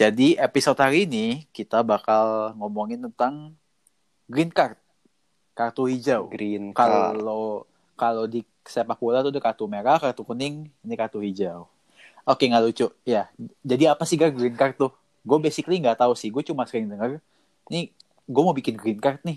Jadi 0.00 0.32
episode 0.40 0.80
hari 0.80 1.04
ini 1.04 1.44
kita 1.52 1.84
bakal 1.84 2.56
ngomongin 2.56 3.04
tentang 3.04 3.52
green 4.24 4.48
card, 4.48 4.80
kartu 5.52 5.92
hijau. 5.92 6.24
Green 6.32 6.72
card. 6.72 7.20
Kalau 7.20 7.68
kalau 8.00 8.24
di 8.24 8.40
sepak 8.64 8.96
bola 8.96 9.20
tuh 9.20 9.28
ada 9.28 9.44
kartu 9.44 9.68
merah, 9.68 10.00
kartu 10.00 10.24
kuning, 10.24 10.72
ini 10.80 10.94
kartu 10.96 11.20
hijau. 11.20 11.68
Oke 12.24 12.48
nggak 12.48 12.64
lucu, 12.64 12.88
ya. 13.04 13.28
Jadi 13.60 13.92
apa 13.92 14.08
sih 14.08 14.16
gak 14.16 14.32
green 14.32 14.56
card 14.56 14.80
tuh? 14.80 14.88
Gue 15.20 15.36
basically 15.36 15.76
nggak 15.84 16.00
tahu 16.00 16.16
sih. 16.16 16.32
Gue 16.32 16.40
cuma 16.48 16.64
sering 16.64 16.88
dengar. 16.88 17.20
Nih, 17.68 17.92
gue 18.24 18.40
mau 18.40 18.56
bikin 18.56 18.80
green 18.80 19.04
card 19.04 19.20
nih. 19.20 19.36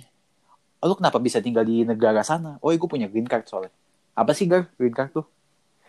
Oh, 0.79 0.87
lu 0.87 0.95
kenapa 0.95 1.19
bisa 1.19 1.43
tinggal 1.43 1.67
di 1.67 1.83
negara 1.83 2.23
sana? 2.23 2.55
Oh, 2.63 2.71
gue 2.71 2.87
punya 2.87 3.11
green 3.11 3.27
card 3.27 3.43
soalnya. 3.51 3.73
Apa 4.15 4.31
sih 4.31 4.47
gak 4.47 4.71
green 4.79 4.95
card 4.95 5.11
tuh? 5.11 5.27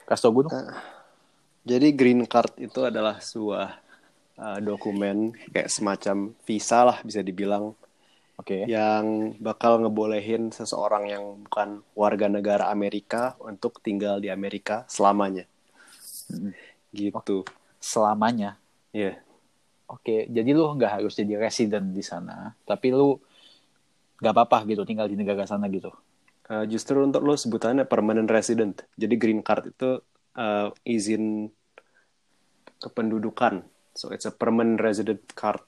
Kasih 0.02 0.26
tau 0.26 0.34
gue 0.34 0.50
dong. 0.50 0.54
Jadi 1.62 1.94
green 1.94 2.26
card 2.26 2.58
itu 2.58 2.82
adalah 2.82 3.22
sebuah 3.22 3.83
uh, 4.38 4.58
dokumen 4.62 5.34
kayak 5.50 5.70
semacam 5.70 6.34
visa 6.46 6.78
lah 6.86 6.98
bisa 7.02 7.20
dibilang 7.22 7.74
Oke. 8.34 8.66
yang 8.66 9.36
bakal 9.38 9.78
ngebolehin 9.78 10.50
seseorang 10.50 11.06
yang 11.06 11.24
bukan 11.46 11.86
warga 11.94 12.26
negara 12.26 12.66
Amerika 12.70 13.38
untuk 13.38 13.78
tinggal 13.78 14.18
di 14.18 14.26
Amerika 14.26 14.82
selamanya. 14.90 15.46
Mm. 16.30 16.50
Gitu. 16.90 17.46
Selamanya. 17.78 18.58
Iya. 18.90 19.22
Oke, 19.84 20.26
jadi 20.26 20.50
lu 20.56 20.64
nggak 20.74 20.98
harus 20.98 21.14
jadi 21.14 21.36
resident 21.36 21.92
di 21.92 22.00
sana, 22.00 22.56
tapi 22.64 22.88
lu 22.90 23.20
nggak 24.18 24.32
apa-apa 24.32 24.64
gitu 24.64 24.82
tinggal 24.88 25.06
di 25.06 25.14
negara 25.14 25.44
sana 25.44 25.68
gitu. 25.68 25.92
Uh, 26.48 26.64
justru 26.64 27.04
untuk 27.04 27.20
lo 27.20 27.36
sebutannya 27.36 27.84
permanent 27.84 28.26
resident. 28.32 28.80
Jadi 28.96 29.14
green 29.20 29.44
card 29.44 29.70
itu 29.70 30.00
uh, 30.40 30.68
izin 30.82 31.52
kependudukan. 32.80 33.73
So 33.94 34.10
it's 34.10 34.26
a 34.26 34.34
permanent 34.34 34.82
resident 34.82 35.22
card. 35.32 35.62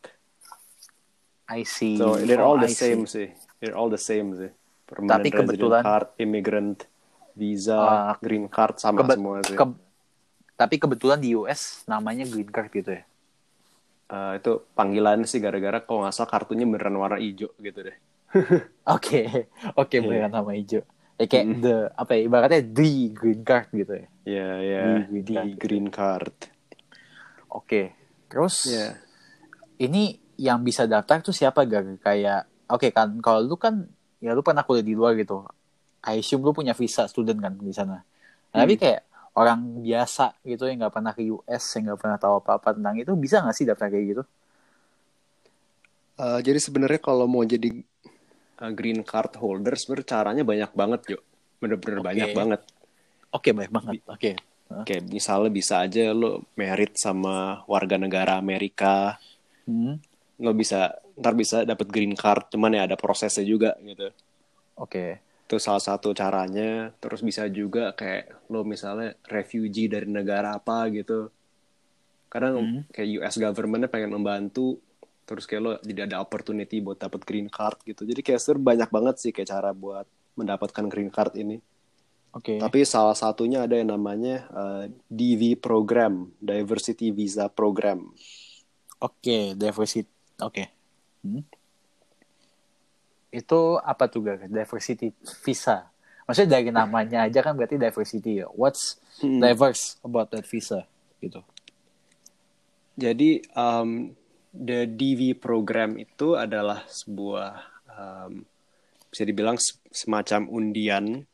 I 1.46 1.62
see. 1.62 1.94
So 1.94 2.18
they're 2.18 2.42
Oh, 2.42 2.54
all 2.54 2.58
the 2.58 2.66
I 2.66 2.74
see. 2.74 2.90
same 2.90 3.06
sih. 3.06 3.30
They're 3.62 3.78
all 3.78 3.86
the 3.86 4.02
same 4.02 4.34
sih. 4.34 4.50
Permanent 4.82 5.10
Tapi 5.14 5.28
resident 5.30 5.46
kebetulan- 5.46 5.84
card, 5.84 6.06
immigrant, 6.18 6.78
visa, 7.32 7.78
Ah, 7.78 8.14
green 8.18 8.50
card 8.50 8.78
sama 8.78 9.06
Kebe- 9.06 9.14
semua 9.14 9.36
sih. 9.46 9.54
ke- 9.54 9.78
tapi 10.56 10.74
kebetulan 10.76 11.22
di 11.22 11.34
US 11.34 11.86
namanya 11.86 12.26
green 12.26 12.50
card 12.50 12.70
gitu 12.70 12.90
ya. 12.92 13.02
Uh, 14.06 14.38
itu 14.38 14.62
panggilan 14.74 15.26
sih 15.26 15.42
gara-gara 15.42 15.82
kalau 15.82 16.06
nggak 16.06 16.14
salah 16.14 16.30
kartunya 16.30 16.62
beneran 16.62 16.94
warna 16.94 17.18
hijau 17.18 17.50
gitu 17.58 17.90
deh. 17.90 17.96
Oke, 18.94 19.50
oke 19.74 19.90
Iya. 19.92 20.02
beneran 20.02 20.30
nama 20.30 20.50
hijau. 20.54 20.82
Ya 21.18 21.24
kayak 21.26 21.46
the 21.58 21.74
apa 21.90 22.10
ya 22.14 22.20
ibaratnya 22.22 22.62
the 22.62 22.90
green 23.10 23.42
card 23.42 23.66
gitu 23.70 23.92
ya. 23.98 24.06
Ya 24.22 24.48
ya 24.62 24.82
Di 25.10 25.22
green 25.22 25.22
di 25.22 25.34
card. 25.34 25.50
green 25.58 25.86
card. 25.90 26.36
Oke, 27.50 27.82
terus 28.36 28.68
Ya. 28.68 28.92
ini 29.80 30.20
yang 30.36 30.60
bisa 30.60 30.84
daftar 30.84 31.24
tuh 31.24 31.32
siapa 31.32 31.64
gak 31.64 32.04
kayak 32.04 32.44
oke 32.68 32.92
kan 32.92 33.16
kalau 33.24 33.40
lu 33.40 33.56
kan 33.56 33.88
ya 34.20 34.36
lu 34.36 34.44
pernah 34.44 34.60
kuliah 34.60 34.84
di 34.84 34.92
luar 34.92 35.16
gitu. 35.16 35.40
I 36.04 36.20
assume 36.20 36.44
lu 36.44 36.52
punya 36.52 36.76
visa 36.76 37.08
student 37.08 37.40
kan 37.40 37.56
di 37.56 37.72
sana. 37.72 38.04
Nah, 38.52 38.60
Tapi 38.60 38.76
Hmm. 38.76 38.82
kayak 38.84 39.00
orang 39.36 39.60
biasa 39.80 40.36
gitu 40.44 40.68
yang 40.68 40.84
nggak 40.84 40.92
pernah 40.92 41.12
ke 41.16 41.24
US 41.32 41.64
yang 41.80 41.92
nggak 41.92 42.00
pernah 42.04 42.18
tahu 42.20 42.34
apa-apa 42.44 42.76
tentang 42.76 43.00
itu 43.00 43.12
bisa 43.16 43.40
nggak 43.40 43.56
sih 43.56 43.64
daftar 43.64 43.88
kayak 43.88 44.04
gitu? 44.12 44.22
Uh, 46.16 46.40
jadi 46.40 46.56
sebenarnya 46.60 47.00
kalau 47.00 47.28
mau 47.28 47.44
jadi 47.44 47.72
uh, 48.60 48.72
green 48.72 49.04
card 49.04 49.36
holder 49.36 49.76
sebenarnya 49.76 50.08
caranya 50.08 50.44
banyak 50.44 50.70
banget 50.76 51.00
Jo. 51.16 51.18
Bener-bener 51.60 52.00
Oke. 52.00 52.06
banyak 52.12 52.30
banget. 52.36 52.60
Oke 53.32 53.50
baik 53.52 53.72
banget. 53.72 54.00
Oke. 54.08 54.36
Kayak 54.86 55.04
misalnya 55.10 55.50
bisa 55.50 55.74
aja 55.82 56.10
lo 56.14 56.42
merit 56.58 56.98
sama 56.98 57.62
warga 57.70 57.96
negara 57.98 58.38
Amerika, 58.38 59.18
Hmm, 59.66 59.98
lo 60.38 60.54
bisa 60.54 60.94
ntar 61.18 61.34
bisa 61.34 61.66
dapat 61.66 61.90
green 61.90 62.14
card, 62.14 62.54
cuman 62.54 62.70
ya 62.70 62.86
ada 62.86 62.94
prosesnya 62.94 63.42
juga 63.42 63.74
gitu. 63.82 64.14
Oke. 64.78 65.18
Itu 65.46 65.58
salah 65.58 65.82
satu 65.82 66.14
caranya. 66.14 66.94
Terus 67.02 67.22
bisa 67.22 67.46
juga 67.50 67.90
kayak 67.94 68.50
lo 68.50 68.62
misalnya 68.62 69.14
refugee 69.26 69.90
dari 69.90 70.06
negara 70.06 70.54
apa 70.54 70.86
gitu. 70.94 71.30
Kadang 72.30 72.54
Hmm. 72.62 72.82
kayak 72.94 73.08
US 73.22 73.34
government-nya 73.42 73.90
pengen 73.90 74.14
membantu, 74.14 74.78
terus 75.26 75.46
kayak 75.50 75.62
lo 75.62 75.72
jadi 75.82 76.06
ada 76.06 76.22
opportunity 76.22 76.78
buat 76.78 76.98
dapat 76.98 77.26
green 77.26 77.50
card 77.50 77.82
gitu. 77.86 78.06
Jadi 78.06 78.22
kayak 78.22 78.42
banyak 78.58 78.90
banget 78.90 79.14
sih 79.18 79.30
kayak 79.34 79.50
cara 79.50 79.70
buat 79.74 80.06
mendapatkan 80.38 80.84
green 80.86 81.10
card 81.10 81.34
ini. 81.38 81.58
Oke. 82.36 82.60
Tapi 82.60 82.84
salah 82.84 83.16
satunya 83.16 83.64
ada 83.64 83.80
yang 83.80 83.96
namanya 83.96 84.44
uh, 84.52 84.84
DV 85.08 85.56
program, 85.56 86.28
Diversity 86.36 87.08
Visa 87.08 87.48
Program. 87.48 88.12
Oke, 89.00 89.56
diversity. 89.56 90.08
Oke. 90.40 90.64
Hmm. 91.24 91.44
Itu 93.32 93.80
apa 93.80 94.08
tuh 94.08 94.24
gak? 94.24 94.48
Diversity 94.48 95.12
visa. 95.44 95.88
Maksudnya 96.24 96.58
dari 96.58 96.72
namanya 96.72 97.28
aja 97.28 97.40
kan 97.44 97.56
berarti 97.56 97.76
diversity 97.76 98.44
ya. 98.44 98.48
What's 98.52 99.00
Hmm. 99.16 99.40
diverse 99.40 99.96
about 100.04 100.28
that 100.32 100.44
visa 100.44 100.84
gitu? 101.24 101.40
Jadi 102.96 103.40
um, 103.52 104.12
the 104.52 104.84
DV 104.84 105.40
program 105.40 105.96
itu 105.96 106.36
adalah 106.36 106.84
sebuah 106.84 107.60
um, 107.92 108.44
bisa 109.08 109.24
dibilang 109.24 109.56
se- 109.56 109.80
semacam 109.88 110.48
undian 110.48 111.24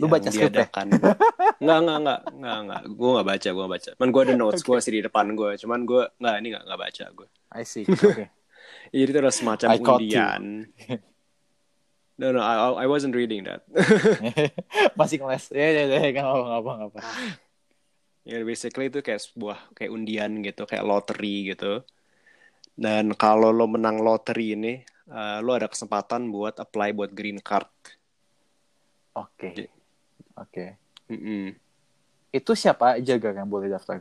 Lu 0.00 0.06
baca 0.08 0.28
skrip 0.32 0.48
ya? 0.48 0.64
diadakan. 0.64 0.86
Nggak, 1.60 1.78
nggak, 1.84 1.98
nggak, 2.00 2.20
nggak, 2.40 2.58
nggak. 2.64 2.82
Gue 2.96 3.10
nggak 3.12 3.28
baca, 3.28 3.48
gue 3.52 3.60
nggak 3.60 3.74
baca. 3.76 3.90
Cuman 4.00 4.10
gue 4.10 4.22
ada 4.24 4.34
notes 4.34 4.62
gue 4.64 4.78
sih 4.80 4.92
di 4.96 5.00
depan 5.04 5.26
gue. 5.36 5.50
Cuman 5.60 5.80
gue 5.84 6.02
nggak, 6.16 6.34
ini 6.40 6.46
nggak, 6.56 6.64
nggak 6.64 6.80
baca 6.80 7.04
gue. 7.12 7.28
I 7.52 7.62
see. 7.68 7.84
Oke. 7.84 8.24
Jadi 8.90 9.02
itu 9.06 9.10
adalah 9.12 9.36
semacam 9.36 9.68
I 9.68 9.76
undian. 9.78 10.42
No, 12.20 12.36
no, 12.36 12.40
I, 12.44 12.84
I 12.84 12.86
wasn't 12.88 13.16
reading 13.16 13.48
that. 13.48 13.64
Masih 15.00 15.24
ngeles. 15.24 15.48
Ya, 15.56 15.68
ya, 15.72 15.84
ya, 15.88 16.12
nggak 16.12 16.26
apa, 16.26 16.40
nggak 16.44 16.60
apa, 16.60 16.70
nggak 16.76 16.90
apa. 16.92 17.00
Ya 18.28 18.36
basically 18.44 18.92
itu 18.92 19.00
kayak 19.00 19.24
sebuah 19.24 19.72
kayak 19.72 19.88
undian 19.88 20.44
gitu, 20.44 20.68
kayak 20.68 20.84
lottery 20.84 21.56
gitu. 21.56 21.80
Dan 22.76 23.16
kalau 23.16 23.48
lo 23.52 23.64
menang 23.64 24.04
lottery 24.04 24.52
ini, 24.52 24.84
eh, 25.08 25.38
lo 25.40 25.56
ada 25.56 25.68
kesempatan 25.72 26.28
buat 26.28 26.60
apply 26.60 26.92
buat 26.92 27.10
green 27.16 27.40
card. 27.40 27.72
Oke. 29.16 29.79
Oke. 30.40 30.80
Mm-mm. 31.12 31.52
Itu 32.32 32.56
siapa 32.56 32.96
aja 32.96 33.20
gak 33.20 33.36
yang 33.36 33.50
boleh 33.50 33.68
daftar? 33.68 34.00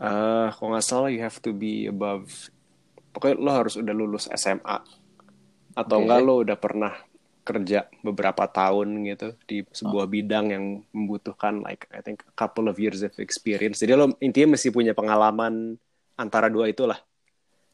Eh, 0.00 0.48
kalau 0.56 0.72
nggak 0.72 0.84
salah 0.84 1.12
you 1.12 1.20
have 1.20 1.36
to 1.44 1.52
be 1.52 1.84
above, 1.84 2.48
pokoknya 3.12 3.36
lo 3.36 3.52
harus 3.52 3.76
udah 3.76 3.92
lulus 3.92 4.32
SMA 4.32 4.80
atau 5.76 5.96
Oke. 6.00 6.02
enggak 6.08 6.20
lo 6.24 6.34
udah 6.40 6.56
pernah 6.56 6.92
kerja 7.44 7.84
beberapa 8.00 8.48
tahun 8.48 9.04
gitu 9.04 9.36
di 9.44 9.60
sebuah 9.68 10.08
bidang 10.08 10.46
yang 10.56 10.64
membutuhkan 10.96 11.60
like 11.60 11.84
I 11.92 12.00
think 12.00 12.24
a 12.24 12.32
couple 12.32 12.72
of 12.72 12.80
years 12.80 13.04
of 13.04 13.12
experience. 13.20 13.84
Jadi 13.84 13.92
lo 13.92 14.16
intinya 14.24 14.56
mesti 14.56 14.72
punya 14.72 14.96
pengalaman 14.96 15.76
antara 16.16 16.48
dua 16.48 16.72
itulah. 16.72 16.96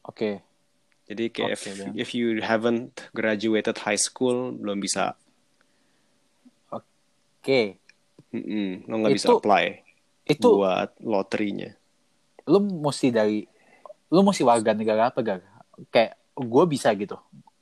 Oke. 0.03 0.43
Jadi 1.07 1.31
kayak 1.31 1.55
Oke, 1.55 1.71
if, 1.71 1.71
if 1.95 2.09
you 2.11 2.43
haven't 2.43 3.07
graduated 3.15 3.79
high 3.79 3.99
school 3.99 4.51
belum 4.51 4.83
bisa, 4.83 5.15
Oke. 7.47 7.79
mm-mm, 8.35 8.91
lo 8.91 8.93
nggak 8.99 9.15
bisa 9.15 9.31
apply 9.39 9.65
Itu 10.27 10.59
buat 10.59 10.99
loterinya. 10.99 11.71
lu 12.43 12.59
mesti 12.59 13.07
dari 13.07 13.47
lu 14.11 14.19
mesti 14.19 14.43
warga 14.43 14.75
negara 14.75 15.07
apa 15.07 15.23
gak? 15.23 15.39
Kayak 15.87 16.19
gue 16.35 16.63
bisa 16.67 16.91
gitu. 16.95 17.15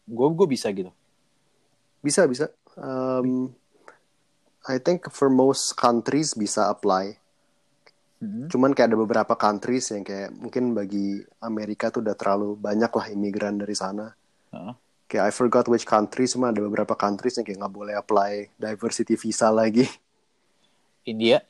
Gue 0.10 0.28
gue 0.34 0.48
bisa 0.50 0.74
gitu. 0.74 0.90
Bisa 2.02 2.26
bisa. 2.26 2.50
Um, 2.74 3.54
I 4.66 4.82
think 4.82 5.10
for 5.14 5.30
most 5.30 5.78
countries 5.78 6.34
bisa 6.34 6.70
apply. 6.74 7.18
Hmm. 8.22 8.50
Cuman 8.50 8.74
kayak 8.74 8.94
ada 8.94 8.98
beberapa 8.98 9.34
countries 9.38 9.94
yang 9.94 10.02
kayak 10.02 10.34
mungkin 10.34 10.74
bagi 10.74 11.22
Amerika 11.46 11.94
tuh 11.94 12.02
udah 12.02 12.18
terlalu 12.18 12.58
banyak 12.58 12.90
lah 12.90 13.06
imigran 13.14 13.62
dari 13.62 13.78
sana. 13.78 14.10
Heeh. 14.50 14.74
Kayak 15.06 15.24
I 15.30 15.32
forgot 15.32 15.70
which 15.70 15.86
country, 15.86 16.26
cuma 16.26 16.50
ada 16.50 16.66
beberapa 16.66 16.98
countries 16.98 17.38
yang 17.38 17.46
kayak 17.46 17.62
nggak 17.62 17.76
boleh 17.76 17.94
apply 17.94 18.50
diversity 18.58 19.14
visa 19.14 19.54
lagi. 19.54 19.86
India, 21.06 21.46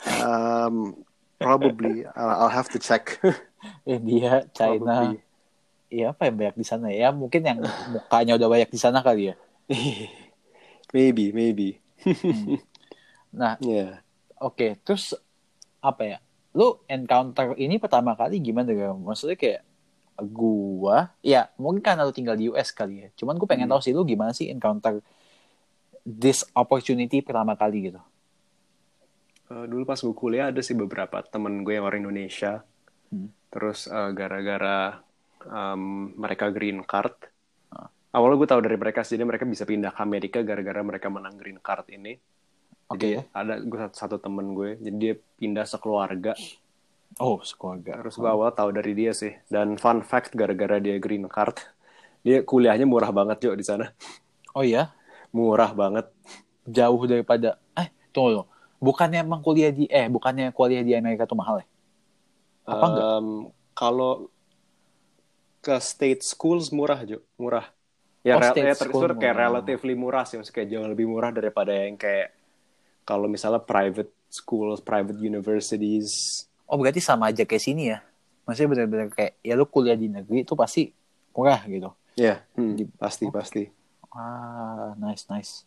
Um, 0.00 1.04
probably 1.36 2.08
I'll, 2.16 2.48
I'll 2.48 2.54
have 2.54 2.72
to 2.72 2.80
check. 2.80 3.20
India, 3.84 4.48
China. 4.56 4.80
Probably. 4.80 5.20
Iya 5.90 6.14
apa 6.14 6.30
yang 6.30 6.36
banyak 6.38 6.56
di 6.56 6.66
sana 6.66 6.88
ya? 6.94 7.10
Mungkin 7.10 7.42
yang 7.42 7.58
mukanya 7.90 8.38
udah 8.38 8.48
banyak 8.48 8.70
di 8.70 8.78
sana 8.78 9.02
kali 9.02 9.34
ya. 9.34 9.34
maybe, 10.96 11.34
maybe. 11.34 11.82
Nah, 13.34 13.58
Yeah. 13.64 14.00
oke. 14.38 14.78
Terus 14.86 15.18
apa 15.82 16.02
ya? 16.06 16.18
Lu 16.54 16.78
encounter 16.86 17.58
ini 17.58 17.78
pertama 17.82 18.14
kali 18.14 18.38
gimana 18.38 18.70
gak? 18.70 18.94
Maksudnya 18.96 19.36
kayak 19.36 19.60
gua, 20.22 21.12
ya 21.20 21.48
mungkin 21.56 21.80
karena 21.80 22.04
lu 22.04 22.12
tinggal 22.12 22.36
di 22.36 22.48
US 22.48 22.70
kali 22.70 23.04
ya. 23.04 23.08
Cuman 23.14 23.36
gue 23.36 23.48
pengen 23.48 23.66
Hmm. 23.66 23.72
tahu 23.72 23.80
sih 23.80 23.92
lu 23.92 24.04
gimana 24.04 24.32
sih 24.32 24.48
encounter 24.48 25.00
this 26.04 26.44
opportunity 26.54 27.20
pertama 27.20 27.54
kali 27.54 27.92
gitu. 27.92 28.00
Eh, 29.50 29.64
dulu 29.66 29.82
pas 29.82 29.98
gue 29.98 30.14
kuliah 30.14 30.48
ada 30.50 30.62
sih 30.62 30.78
beberapa 30.78 31.20
temen 31.26 31.66
gue 31.66 31.74
yang 31.76 31.86
orang 31.86 32.02
Indonesia 32.04 32.62
Hmm. 33.10 33.26
Terus 33.50 33.90
eh, 33.90 34.10
gara-gara 34.14 35.02
em, 35.42 35.82
mereka 36.14 36.46
green 36.54 36.86
card. 36.86 37.18
Ah. 37.68 37.90
Awalnya 38.14 38.36
gue 38.38 38.48
tahu 38.54 38.60
dari 38.62 38.78
mereka 38.78 39.02
sih, 39.02 39.18
jadi 39.18 39.26
mereka 39.26 39.42
bisa 39.42 39.66
pindah 39.66 39.90
ke 39.90 39.98
Amerika 39.98 40.38
gara-gara 40.46 40.78
mereka 40.80 41.10
menang 41.10 41.34
green 41.34 41.58
card 41.58 41.90
ini. 41.90 42.14
Oke 42.86 43.06
Jadi 43.06 43.18
ya. 43.18 43.22
ada 43.34 43.58
gue 43.58 43.78
satu, 43.78 43.94
satu 43.98 44.16
temen 44.18 44.54
gue, 44.54 44.78
jadi 44.78 44.96
dia 44.98 45.14
pindah 45.38 45.66
sekeluarga. 45.66 46.38
Oh, 47.18 47.40
sekeluarga. 47.42 47.98
Terus 48.00 48.14
gue 48.20 48.30
awal 48.30 48.50
tahu 48.54 48.70
dari 48.76 48.92
dia 48.94 49.10
sih. 49.16 49.32
Dan 49.50 49.74
fun 49.82 49.98
fact 50.06 50.36
gara-gara 50.38 50.76
dia 50.78 50.96
green 51.02 51.26
card, 51.26 51.56
dia 52.26 52.42
kuliahnya 52.50 52.86
murah 52.92 53.10
banget 53.18 53.38
Jo 53.44 53.52
di 53.60 53.64
sana. 53.66 53.86
Oh 54.54 54.62
iya, 54.64 54.94
Murah 55.34 55.70
banget. 55.74 56.06
jauh 56.76 57.02
daripada 57.10 57.58
eh 57.80 57.88
tunggu 58.14 58.30
loh. 58.42 58.46
Bukannya 58.80 59.18
emang 59.26 59.40
kuliah 59.44 59.70
di 59.74 59.84
eh 59.90 60.06
bukannya 60.08 60.52
kuliah 60.56 60.82
di 60.86 60.92
Amerika 60.96 61.24
tuh 61.28 61.36
mahal 61.40 61.56
ya? 61.62 61.66
Apa 62.72 62.84
enggak? 62.90 63.08
Em, 63.18 63.52
kalau 63.74 64.30
ke 65.64 65.76
state 65.90 66.22
schools 66.24 66.66
murah 66.76 67.00
Jo, 67.08 67.18
murah. 67.40 67.66
Ya, 68.28 68.36
Oh, 68.36 68.42
state 68.44 68.70
ya 68.70 68.74
terus 68.80 69.00
kayak 69.20 69.36
murah. 69.42 69.42
relatively 69.42 69.94
murah 69.98 70.22
sih, 70.28 70.36
maksudnya 70.38 70.56
kayak 70.62 70.70
jauh 70.72 70.86
lebih 70.92 71.06
murah 71.10 71.30
daripada 71.34 71.72
yang 71.74 71.96
kayak 71.98 72.28
kalau 73.08 73.26
misalnya 73.30 73.62
private 73.62 74.12
schools, 74.30 74.80
private 74.84 75.18
universities. 75.20 76.46
Oh 76.70 76.78
berarti 76.78 77.02
sama 77.02 77.34
aja 77.34 77.42
kayak 77.42 77.64
sini 77.66 77.90
ya? 77.90 77.98
Maksudnya 78.46 78.70
benar-benar 78.70 79.08
kayak 79.10 79.42
ya 79.42 79.58
lu 79.58 79.66
kuliah 79.66 79.98
di 79.98 80.06
negeri 80.06 80.46
itu 80.46 80.54
pasti 80.54 80.94
murah 81.34 81.66
gitu. 81.66 81.90
Ya, 82.14 82.46
hmm, 82.54 82.72
Di- 82.78 82.94
pasti 82.94 83.26
Oke. 83.26 83.34
pasti. 83.34 83.62
Ah, 84.14 84.94
nice 84.94 85.26
nice. 85.26 85.66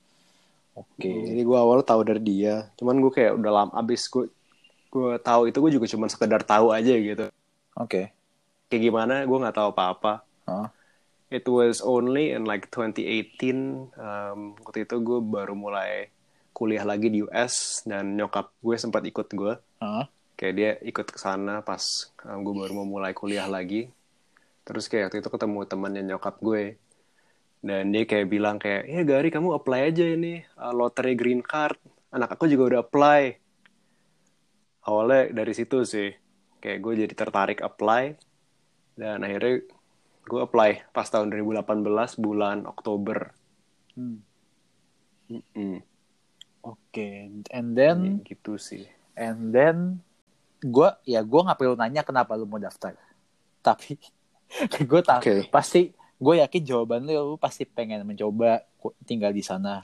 Oke. 0.80 1.12
Jadi 1.12 1.42
gue 1.44 1.58
awal 1.60 1.84
tahu 1.84 2.08
dari 2.08 2.24
dia, 2.24 2.72
cuman 2.80 3.04
gue 3.04 3.12
kayak 3.12 3.36
udah 3.36 3.52
lama 3.52 3.72
abis 3.76 4.08
gue 4.08 4.32
gue 4.94 5.12
tahu 5.20 5.52
itu 5.52 5.58
gue 5.60 5.72
juga 5.76 5.88
cuma 5.92 6.08
sekedar 6.08 6.40
tahu 6.40 6.72
aja 6.72 6.96
gitu. 6.96 7.28
Oke. 7.76 8.16
Kayak 8.72 8.82
gimana 8.88 9.28
gue 9.28 9.38
nggak 9.44 9.58
tahu 9.60 9.76
apa-apa. 9.76 10.24
Hah? 10.48 10.72
It 11.34 11.44
was 11.50 11.82
only 11.82 12.32
in 12.32 12.48
like 12.48 12.72
2018 12.72 13.92
um, 13.98 14.40
waktu 14.64 14.86
itu 14.86 14.96
gue 15.04 15.20
baru 15.20 15.52
mulai 15.52 16.14
kuliah 16.54 16.86
lagi 16.86 17.10
di 17.10 17.26
US 17.26 17.82
dan 17.84 18.14
nyokap 18.14 18.54
gue 18.62 18.76
sempat 18.78 19.02
ikut 19.04 19.28
gue. 19.34 19.54
Hah? 19.82 20.06
Kayak 20.34 20.54
dia 20.58 20.72
ikut 20.82 21.08
ke 21.08 21.20
sana 21.22 21.62
pas 21.62 22.10
um, 22.26 22.42
gue 22.42 22.54
baru 22.54 22.74
mau 22.82 22.88
mulai 23.00 23.14
kuliah 23.14 23.46
lagi. 23.46 23.90
Terus 24.64 24.88
kayak 24.88 25.12
waktu 25.12 25.20
itu 25.22 25.30
ketemu 25.30 25.60
temannya 25.68 26.04
nyokap 26.14 26.40
gue. 26.40 26.80
Dan 27.64 27.96
dia 27.96 28.04
kayak 28.04 28.28
bilang 28.28 28.60
kayak, 28.60 28.92
ya 28.92 29.02
Gary 29.08 29.32
kamu 29.32 29.56
apply 29.56 29.94
aja 29.94 30.04
ini 30.04 30.44
uh, 30.60 30.74
lottery 30.76 31.16
green 31.16 31.40
card. 31.40 31.80
Anak 32.12 32.36
aku 32.36 32.52
juga 32.52 32.76
udah 32.76 32.80
apply. 32.84 33.22
Awalnya 34.84 35.32
dari 35.32 35.54
situ 35.56 35.88
sih. 35.88 36.12
Kayak 36.60 36.80
gue 36.84 36.94
jadi 37.08 37.14
tertarik 37.16 37.60
apply. 37.64 38.20
Dan 39.00 39.24
akhirnya 39.24 39.64
gue 40.24 40.42
apply 40.44 40.92
pas 40.92 41.08
tahun 41.08 41.32
2018 41.32 42.20
bulan 42.20 42.68
Oktober. 42.68 43.32
Hmm. 43.96 44.20
Mm-mm. 45.32 45.80
Oke. 46.64 47.32
And 47.52 47.76
then 47.76 48.24
gitu 48.24 48.56
sih. 48.60 48.88
and 49.14 49.54
then 49.54 50.02
gua 50.64 50.98
ya 51.04 51.20
gua 51.22 51.52
nggak 51.52 51.60
perlu 51.60 51.76
nanya 51.76 52.02
kenapa 52.02 52.34
lu 52.40 52.48
mau 52.48 52.60
daftar. 52.60 52.96
Tapi 53.64 54.00
gue 54.90 55.02
tahu 55.02 55.20
Oke. 55.24 55.36
pasti 55.50 55.92
gue 56.22 56.36
yakin 56.40 56.62
jawaban 56.64 57.04
lu, 57.04 57.36
lu 57.36 57.38
pasti 57.42 57.66
pengen 57.66 58.06
mencoba 58.06 58.62
tinggal 59.04 59.34
di 59.34 59.42
sana. 59.42 59.82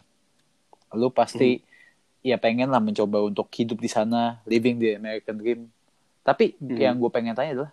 Lu 0.93 1.09
pasti 1.09 1.59
ya 2.21 2.35
pengen 2.37 2.69
lah 2.69 2.83
mencoba 2.83 3.23
untuk 3.23 3.47
hidup 3.55 3.79
di 3.79 3.89
sana, 3.89 4.43
living 4.45 4.77
the 4.77 4.95
American 4.99 5.35
dream. 5.39 5.59
Tapi 6.23 6.59
Mhm. 6.59 6.77
yang 6.77 6.95
gue 6.99 7.11
pengen 7.11 7.33
tanya 7.33 7.51
adalah 7.55 7.71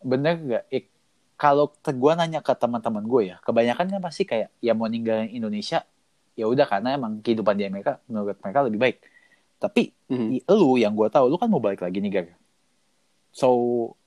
bener 0.00 0.34
gak 0.38 0.64
ik- 0.70 0.92
kalau 1.36 1.68
gue 1.84 2.12
nanya 2.16 2.40
ke 2.40 2.52
teman-teman 2.56 3.04
gue 3.04 3.22
ya, 3.34 3.36
kebanyakan 3.44 3.86
kan 3.92 4.00
pasti 4.00 4.24
kayak 4.24 4.48
ya 4.64 4.72
mau 4.72 4.88
ninggalin 4.88 5.28
Indonesia 5.28 5.84
ya 6.32 6.48
udah 6.48 6.64
karena 6.64 6.96
emang 6.96 7.20
kehidupan 7.20 7.56
di 7.60 7.64
Amerika 7.68 8.00
menurut 8.08 8.40
mereka 8.40 8.64
lebih 8.64 8.80
baik. 8.80 8.96
Tapi 9.66 9.90
Mhm. 10.06 10.28
i- 10.32 10.44
lu 10.46 10.78
yang 10.78 10.94
gue 10.94 11.08
tahu 11.08 11.26
lu 11.26 11.36
kan 11.36 11.50
mau 11.50 11.58
balik 11.58 11.82
lagi 11.82 11.98
nih 11.98 12.12
Gar. 12.12 12.28
So 13.30 13.48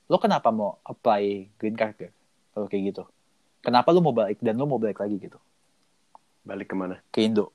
lu 0.07 0.17
kenapa 0.17 0.49
mau 0.49 0.79
apply 0.81 1.51
green 1.55 1.75
card 1.75 1.95
Gar? 1.95 2.11
Kalau 2.55 2.65
kayak 2.65 2.83
gitu. 2.89 3.03
Kenapa 3.59 3.91
lu 3.91 3.99
mau 3.99 4.15
balik 4.15 4.39
dan 4.39 4.55
lu 4.55 4.63
mau 4.63 4.79
balik 4.79 4.99
lagi 4.99 5.19
gitu 5.19 5.35
Balik 6.41 6.71
ke 6.71 6.75
mana? 6.75 7.03
ke 7.11 7.19
Indo? 7.21 7.51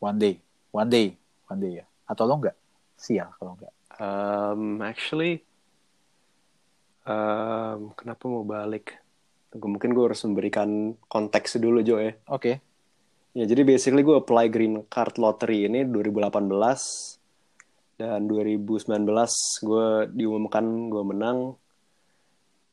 One 0.00 0.16
day, 0.16 0.40
one 0.72 0.88
day, 0.88 1.12
one 1.44 1.60
day 1.60 1.72
ya. 1.78 1.86
Atau 2.04 2.24
lo 2.24 2.40
enggak? 2.40 2.56
Sial 2.96 3.28
kalau 3.36 3.54
enggak. 3.54 3.72
Um, 4.00 4.80
actually, 4.80 5.44
um, 7.04 7.92
kenapa 7.92 8.24
mau 8.24 8.42
balik? 8.42 8.96
Tunggu, 9.50 9.66
mungkin 9.68 9.92
gue 9.92 10.04
harus 10.06 10.22
memberikan 10.24 10.68
konteks 11.04 11.58
dulu, 11.58 11.82
Jo 11.82 11.98
ya. 11.98 12.16
Oke. 12.28 12.62
Ya, 13.30 13.46
jadi 13.46 13.62
basically 13.62 14.02
gue 14.02 14.18
apply 14.18 14.50
green 14.50 14.82
card 14.90 15.14
lottery 15.18 15.70
ini 15.70 15.86
2018 15.86 16.50
dan 18.00 18.26
2019 18.26 19.06
gue 19.66 19.88
diumumkan 20.14 20.64
gue 20.90 21.04
menang 21.04 21.38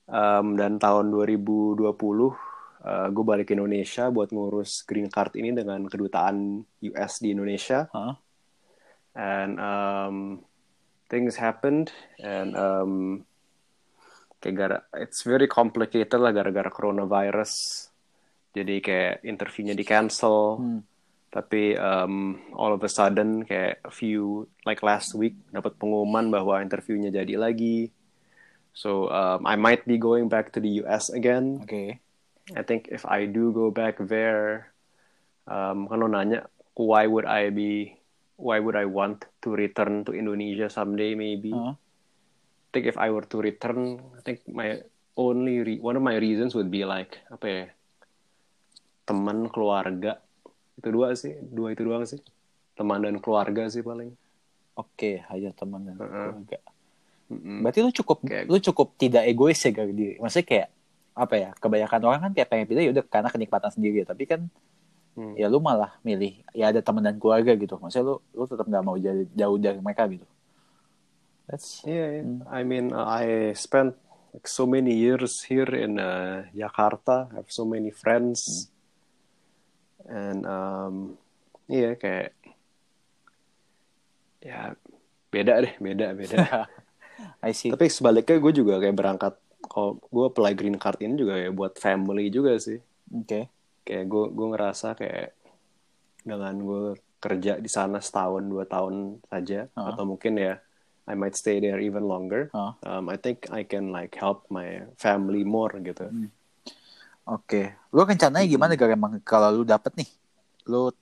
Um, 0.07 0.56
dan 0.56 0.80
tahun 0.80 1.12
2020 1.12 1.83
uh, 1.83 2.31
gue 3.12 3.24
balik 3.27 3.51
ke 3.51 3.59
Indonesia 3.59 4.07
buat 4.07 4.31
ngurus 4.31 4.88
green 4.88 5.12
card 5.12 5.36
ini 5.36 5.51
dengan 5.51 5.83
kedutaan 5.83 6.63
US 6.63 7.19
di 7.19 7.36
Indonesia. 7.36 7.92
Hah? 7.92 8.15
and 9.18 9.60
um, 9.60 10.45
things 11.10 11.36
happened 11.36 11.89
and 12.21 12.53
um, 12.53 13.25
kayak 14.38 14.56
gara 14.56 14.77
it's 15.01 15.25
very 15.25 15.50
complicated 15.50 16.21
lah 16.21 16.30
gara-gara 16.30 16.69
coronavirus 16.69 17.89
jadi 18.57 18.75
kayak 18.81 19.13
interviewnya 19.21 19.77
di 19.77 19.86
cancel 19.86 20.57
Hmm. 20.57 20.81
tapi 21.27 21.75
um, 21.77 22.39
all 22.56 22.74
of 22.74 22.81
a 22.81 22.89
sudden 22.89 23.44
kayak 23.45 23.83
few 23.94 24.48
like 24.63 24.81
last 24.81 25.13
week 25.13 25.38
dapat 25.51 25.75
pengumuman 25.77 26.33
bahwa 26.33 26.57
interviewnya 26.63 27.13
jadi 27.13 27.36
lagi 27.38 27.92
so 28.71 29.12
um, 29.12 29.45
I 29.45 29.54
might 29.54 29.86
be 29.86 30.01
going 30.01 30.31
back 30.31 30.50
to 30.56 30.59
the 30.59 30.81
US 30.81 31.13
again 31.13 31.62
Oke. 31.62 32.01
I 32.56 32.63
think 32.63 32.88
if 32.88 33.04
I 33.04 33.27
do 33.27 33.51
go 33.51 33.75
back 33.75 34.00
there, 34.00 34.71
um, 35.51 35.83
kan 35.92 36.00
lo 36.00 36.07
nanya, 36.07 36.48
why 36.80 37.03
would 37.03 37.27
I 37.27 37.51
be, 37.51 38.00
why 38.39 38.63
would 38.63 38.80
I 38.80 38.88
want 38.88 39.27
to 39.44 39.51
return 39.51 40.07
to 40.07 40.15
Indonesia 40.15 40.71
someday 40.71 41.12
maybe? 41.12 41.51
Hah? 41.51 41.75
I 41.75 42.67
think 42.72 42.88
if 42.88 42.96
I 42.96 43.12
were 43.12 43.27
to 43.27 43.43
return, 43.43 44.00
I 44.15 44.24
think 44.24 44.48
my 44.48 44.79
only, 45.20 45.60
re- 45.60 45.84
one 45.84 46.00
of 46.00 46.03
my 46.08 46.15
reasons 46.15 46.55
would 46.55 46.72
be 46.72 46.88
like, 46.88 47.20
apa 47.27 47.46
ya, 47.51 47.63
teman, 49.08 49.48
keluarga. 49.48 50.20
Itu 50.76 50.92
dua 50.92 51.16
sih, 51.16 51.34
dua 51.42 51.72
itu 51.72 51.82
doang 51.82 52.04
sih. 52.04 52.20
Teman 52.76 53.02
dan 53.02 53.18
keluarga 53.18 53.66
sih 53.66 53.82
paling. 53.82 54.12
Oke, 54.76 55.24
hanya 55.32 55.50
teman 55.56 55.82
dan 55.82 55.96
Heeh. 55.96 56.06
keluarga. 56.06 56.60
Mm-mm. 57.28 57.60
Berarti 57.60 57.80
lu 57.82 57.92
cukup 57.92 58.18
Kayak- 58.22 58.48
lu 58.48 58.58
cukup 58.62 58.88
tidak 58.96 59.24
egois 59.26 59.58
ya 59.58 59.72
Gar 59.72 59.90
diri. 59.90 60.16
Maksudnya 60.16 60.46
kayak 60.46 60.68
apa 61.18 61.34
ya? 61.36 61.50
Kebanyakan 61.58 62.02
orang 62.06 62.22
kan 62.22 62.32
kayak 62.32 62.48
pengen 62.48 62.66
pindah 62.70 62.84
ya 62.86 62.92
udah 62.94 63.04
karena 63.04 63.30
kenikmatan 63.32 63.72
sendiri, 63.74 64.04
tapi 64.04 64.24
kan 64.28 64.42
Hmm. 65.18 65.34
ya 65.34 65.50
lu 65.50 65.58
malah 65.58 65.98
milih 66.06 66.46
ya 66.54 66.70
ada 66.70 66.78
teman 66.78 67.02
dan 67.02 67.18
keluarga 67.18 67.58
gitu. 67.58 67.74
Maksudnya 67.82 68.06
lu 68.06 68.16
lu 68.38 68.46
tetap 68.46 68.70
nggak 68.70 68.84
mau 68.86 68.96
jauh, 68.96 69.26
jauh 69.34 69.58
dari 69.58 69.82
mereka 69.82 70.06
gitu. 70.06 70.28
That's 71.50 71.82
Yeah, 71.82 72.22
yeah. 72.22 72.24
Hmm. 72.24 72.46
I 72.46 72.62
mean, 72.62 72.94
uh, 72.94 73.08
I 73.08 73.26
spent 73.58 73.98
like 74.30 74.46
so 74.46 74.70
many 74.70 74.94
years 74.94 75.42
here 75.42 75.68
in 75.74 75.98
uh, 75.98 76.46
Jakarta. 76.54 77.32
I 77.34 77.42
have 77.42 77.50
so 77.50 77.66
many 77.66 77.90
friends, 77.90 78.70
and 80.08 80.44
um, 80.44 80.96
iya 81.68 81.94
kayak 81.94 82.32
ya 84.42 84.74
beda 85.28 85.54
deh, 85.64 85.74
beda 85.78 86.08
beda. 86.14 86.38
I 87.46 87.52
see. 87.52 87.74
Tapi 87.74 87.90
sebaliknya 87.90 88.38
gue 88.38 88.54
juga 88.54 88.78
kayak 88.78 88.96
berangkat 88.96 89.34
kalau 89.68 89.98
gue 90.00 90.26
apply 90.30 90.54
green 90.54 90.78
card 90.78 91.02
ini 91.02 91.18
juga 91.18 91.36
ya 91.36 91.50
buat 91.50 91.76
family 91.76 92.30
juga 92.30 92.56
sih. 92.62 92.78
Oke. 93.12 93.50
Kayak 93.84 94.06
gue 94.08 94.26
gue 94.32 94.48
ngerasa 94.54 94.94
kayak 94.94 95.34
dengan 96.22 96.56
gue 96.60 96.84
kerja 97.18 97.58
di 97.58 97.68
sana 97.68 97.98
setahun 97.98 98.46
dua 98.46 98.70
tahun 98.70 99.18
saja 99.26 99.66
Ah. 99.74 99.90
atau 99.92 100.06
mungkin 100.06 100.38
ya 100.38 100.62
I 101.08 101.16
might 101.16 101.34
stay 101.34 101.58
there 101.58 101.80
even 101.82 102.06
longer. 102.06 102.52
Ah. 102.54 102.78
Um, 102.86 103.10
I 103.10 103.18
think 103.18 103.50
I 103.50 103.66
can 103.66 103.90
like 103.90 104.14
help 104.14 104.46
my 104.54 104.86
family 105.02 105.42
more 105.42 105.74
gitu. 105.82 106.08
Oke. 107.27 107.75
Lu 107.91 108.07
rencananya 108.07 108.48
gimana 108.48 108.79
Gar 108.79 108.96
emang 108.96 109.19
kalau 109.27 109.51
lu 109.51 109.63
dapet 109.67 109.91
nih? 110.00 110.10
Lu 110.63 110.96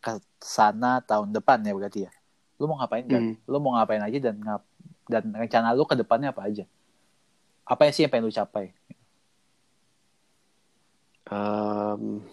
ke 0.00 0.16
sana 0.40 1.04
tahun 1.04 1.36
depan 1.36 1.60
ya 1.60 1.72
berarti 1.76 2.00
ya. 2.08 2.12
Lu 2.56 2.64
mau 2.64 2.80
ngapain 2.80 3.04
Gar? 3.04 3.20
Hmm. 3.20 3.36
Lu 3.44 3.56
mau 3.60 3.76
ngapain 3.76 4.00
aja 4.00 4.18
dan 4.18 4.40
ngap 4.40 4.62
dan 5.08 5.24
rencana 5.28 5.76
lu 5.76 5.84
ke 5.84 6.00
depannya 6.00 6.32
apa 6.32 6.48
aja? 6.48 6.64
Apa 7.68 7.92
sih 7.92 8.08
yang 8.08 8.12
pengen 8.12 8.32
lu 8.32 8.32
capai? 8.32 8.72
Um, 11.28 12.24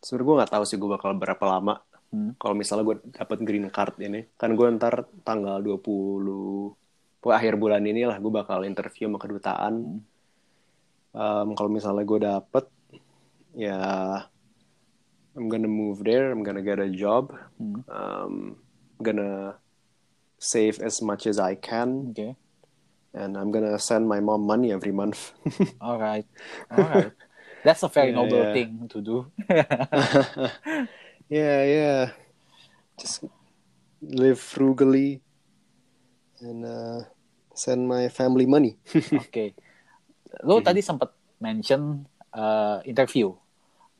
sebenarnya 0.00 0.24
gue 0.24 0.38
nggak 0.40 0.52
tahu 0.56 0.64
sih 0.64 0.80
gue 0.80 0.88
bakal 0.88 1.12
berapa 1.12 1.44
lama. 1.44 1.84
Hmm. 2.08 2.32
Kalau 2.40 2.56
misalnya 2.56 2.84
gue 2.88 2.96
dapat 3.12 3.38
green 3.44 3.68
card 3.68 4.00
ini, 4.00 4.24
kan 4.40 4.56
gue 4.56 4.66
ntar 4.80 5.04
tanggal 5.20 5.60
28 5.60 6.80
pokoknya 7.22 7.38
akhir 7.38 7.54
bulan 7.54 7.86
ini 7.86 8.02
lah 8.02 8.18
gue 8.18 8.32
bakal 8.34 8.66
interview 8.66 9.06
sama 9.06 9.22
kedutaan 9.22 10.02
um, 11.14 11.54
kalau 11.56 11.70
misalnya 11.72 12.04
gue 12.04 12.20
dapet 12.20 12.64
ya 13.52 13.78
I'm 15.36 15.48
gonna 15.48 15.68
move 15.68 16.04
there 16.04 16.28
I'm 16.32 16.44
gonna 16.44 16.64
get 16.64 16.80
a 16.80 16.88
job 16.92 17.32
Hmm. 17.56 17.84
um, 17.88 18.56
I'm 18.98 19.02
gonna 19.04 19.56
save 20.40 20.80
as 20.80 21.00
much 21.00 21.26
as 21.26 21.38
I 21.38 21.54
can 21.56 22.12
Oke. 22.12 22.36
and 23.14 23.36
I'm 23.36 23.52
gonna 23.52 23.78
send 23.78 24.08
my 24.08 24.20
mom 24.20 24.44
money 24.48 24.72
every 24.72 24.92
month 24.92 25.32
Alright. 25.82 26.26
Alright. 26.70 27.12
That's 27.64 27.82
a 27.82 27.88
very 27.88 28.10
Yeah, 28.10 28.16
noble 28.16 28.42
yeah. 28.42 28.52
thing 28.54 28.70
to 28.88 28.98
do. 29.00 29.16
yeah 31.28 31.60
yeah 31.64 32.02
just 32.98 33.24
live 34.02 34.38
frugally 34.40 35.22
and 36.42 36.66
uh, 36.66 37.06
send 37.54 37.86
my 37.86 38.08
family 38.08 38.46
money 38.46 38.78
Oke. 39.14 39.54
Lu 40.40 40.58
Mhm. 40.58 40.64
tadi 40.64 40.80
sempat 40.80 41.12
mention 41.36 42.08
uh, 42.32 42.80
interview. 42.88 43.36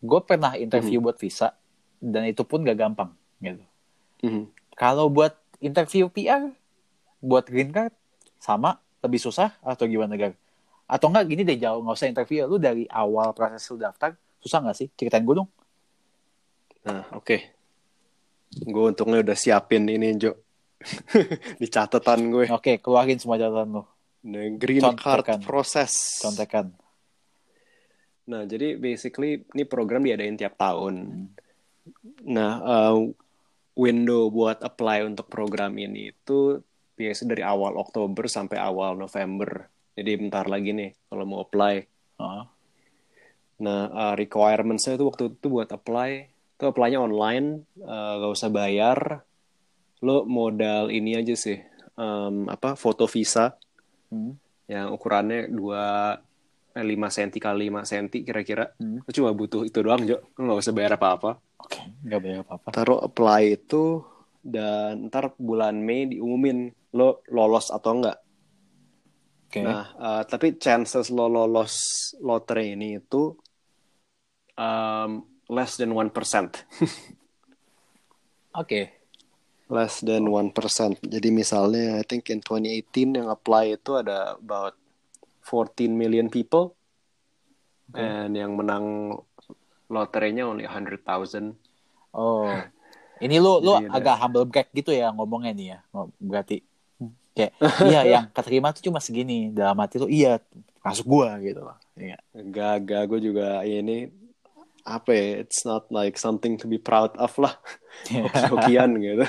Gue 0.01 0.21
pernah 0.25 0.57
interview 0.57 0.99
Mhm. 0.99 1.05
buat 1.05 1.17
visa 1.21 1.53
dan 2.01 2.25
itu 2.25 2.43
pun 2.43 2.65
gak 2.65 2.81
gampang 2.81 3.13
gitu. 3.39 3.61
Mhm. 4.25 4.49
Kalau 4.73 5.13
buat 5.13 5.37
interview 5.61 6.09
PR, 6.09 6.49
buat 7.21 7.45
green 7.45 7.71
card 7.71 7.93
sama 8.41 8.81
lebih 8.99 9.21
susah 9.21 9.53
atau 9.61 9.85
gimana 9.85 10.17
Gar? 10.17 10.35
Atau 10.89 11.13
enggak 11.13 11.29
gini 11.29 11.43
deh 11.45 11.57
jauh 11.57 11.79
nggak 11.81 11.95
usah 11.95 12.09
interview, 12.11 12.45
lu 12.45 12.59
dari 12.59 12.85
awal 12.89 13.31
proses 13.33 13.63
lu 13.71 13.79
daftar 13.79 14.17
susah 14.43 14.59
nggak 14.65 14.77
sih? 14.77 14.89
Ceritain 14.99 15.23
gue 15.23 15.37
dong. 15.39 15.51
Nah, 16.83 17.07
oke. 17.15 17.37
Gue 18.65 18.85
untungnya 18.91 19.23
udah 19.23 19.37
siapin 19.39 19.87
ini, 19.87 20.13
Jo. 20.19 20.35
Di 21.63 21.69
catatan 21.71 22.29
gue. 22.29 22.45
Oke, 22.51 22.83
keluarin 22.83 23.17
semua 23.17 23.39
catatan 23.39 23.81
lu. 23.81 23.83
Nah, 24.23 24.47
green 24.55 24.83
Contekan. 24.83 25.35
card 25.35 25.43
proses. 25.43 26.23
Contekan. 26.23 26.71
Nah, 28.31 28.47
jadi 28.47 28.79
basically 28.79 29.43
ini 29.51 29.67
program 29.67 30.07
diadain 30.07 30.39
tiap 30.39 30.55
tahun. 30.55 30.95
Hmm. 30.95 31.27
Nah, 32.31 32.53
uh, 32.63 32.97
window 33.75 34.31
buat 34.31 34.63
apply 34.63 35.03
untuk 35.11 35.27
program 35.27 35.75
ini 35.75 36.15
itu 36.15 36.63
biasa 36.95 37.27
dari 37.27 37.43
awal 37.43 37.75
Oktober 37.75 38.31
sampai 38.31 38.63
awal 38.63 38.95
November. 38.95 39.67
Jadi 39.99 40.11
bentar 40.23 40.47
lagi 40.47 40.71
nih 40.71 40.91
kalau 41.11 41.25
mau 41.27 41.43
apply. 41.43 41.75
Oh. 42.23 42.47
Nah, 43.63 43.91
uh, 43.91 44.15
requirements-nya 44.15 44.95
itu 44.95 45.05
waktu 45.07 45.25
itu 45.35 45.47
buat 45.51 45.71
apply, 45.71 46.11
itu 46.31 46.65
apply-nya 46.67 47.03
online, 47.03 47.67
uh, 47.83 48.23
gak 48.23 48.33
usah 48.39 48.51
bayar. 48.55 49.27
Lo 50.03 50.27
modal 50.27 50.91
ini 50.91 51.15
aja 51.15 51.35
sih, 51.35 51.59
um, 51.95 52.51
apa 52.51 52.75
foto 52.75 53.07
visa 53.07 53.55
Hmm. 54.13 54.37
yang 54.69 54.93
ukurannya 54.93 55.49
2 55.49 56.77
eh, 56.77 56.85
5 56.85 57.09
cm 57.09 57.31
kali 57.41 57.73
5 57.73 57.89
cm 57.89 58.07
kira-kira. 58.29 58.77
Hmm. 58.77 59.01
Lo 59.01 59.11
cuma 59.11 59.33
butuh 59.33 59.65
itu 59.65 59.81
doang, 59.81 60.05
Jo. 60.05 60.21
Lo 60.37 60.53
gak 60.53 60.61
usah 60.69 60.75
bayar 60.77 61.01
apa-apa. 61.01 61.41
Oke, 61.57 61.81
nggak 62.05 62.21
bayar 62.21 62.39
apa-apa. 62.45 62.69
Taruh 62.77 63.01
apply 63.01 63.43
itu 63.57 64.05
dan 64.43 65.09
ntar 65.09 65.33
bulan 65.39 65.79
Mei 65.81 66.11
diumumin 66.11 66.69
lo 66.93 67.25
lolos 67.33 67.73
atau 67.73 67.91
enggak. 67.97 68.19
Oke. 69.49 69.61
Nah, 69.65 69.87
uh, 69.97 70.23
tapi 70.29 70.61
chances 70.61 71.09
lo 71.09 71.29
lolos 71.29 71.73
lotre 72.21 72.73
ini 72.73 73.01
itu 73.01 73.33
um, 74.57 75.11
less 75.49 75.77
than 75.77 75.93
1%. 75.93 76.13
Oke. 78.61 79.02
Less 79.73 80.05
than 80.05 80.29
1%. 80.29 80.53
Jadi 81.01 81.29
misalnya 81.33 81.97
I 81.97 82.05
think 82.05 82.29
in 82.29 82.45
2018 82.45 83.17
yang 83.17 83.33
apply 83.33 83.81
itu 83.81 83.97
ada 83.97 84.37
about 84.37 84.77
14 85.49 85.89
million 85.97 86.29
people. 86.29 86.77
And 87.97 88.37
yang 88.37 88.57
menang 88.57 89.17
loterenya 89.89 90.45
only 90.45 90.69
100,000. 90.69 91.57
Oh. 92.13 92.53
Ini 93.21 93.37
lu 93.41 93.65
lu 93.65 93.81
Jadi 93.81 93.89
agak 93.89 94.17
humble 94.21 94.45
brag 94.49 94.69
gitu 94.77 94.93
ya 94.93 95.09
ngomongnya 95.13 95.53
nih 95.57 95.67
ya. 95.77 95.79
Berarti 96.21 96.61
kayak 97.33 97.53
iya 97.89 98.01
yang 98.05 98.25
keterima 98.29 98.77
tuh 98.77 98.85
cuma 98.85 99.01
segini. 99.01 99.53
Dalam 99.53 99.77
hati 99.81 99.97
tuh 99.97 100.09
iya 100.13 100.37
masuk 100.85 101.09
gua 101.09 101.41
gitu 101.41 101.65
loh. 101.65 101.77
Iya. 101.97 102.19
Gak, 102.33 103.09
gue 103.09 103.21
juga 103.21 103.61
ini 103.69 104.09
apa 104.83 105.11
ya, 105.11 105.25
it's 105.41 105.63
not 105.63 105.87
like 105.89 106.15
something 106.17 106.59
to 106.59 106.67
be 106.67 106.77
proud 106.77 107.15
of 107.17 107.31
lah. 107.39 107.55
Hoki-hokian 108.11 108.99
gitu. 108.99 109.25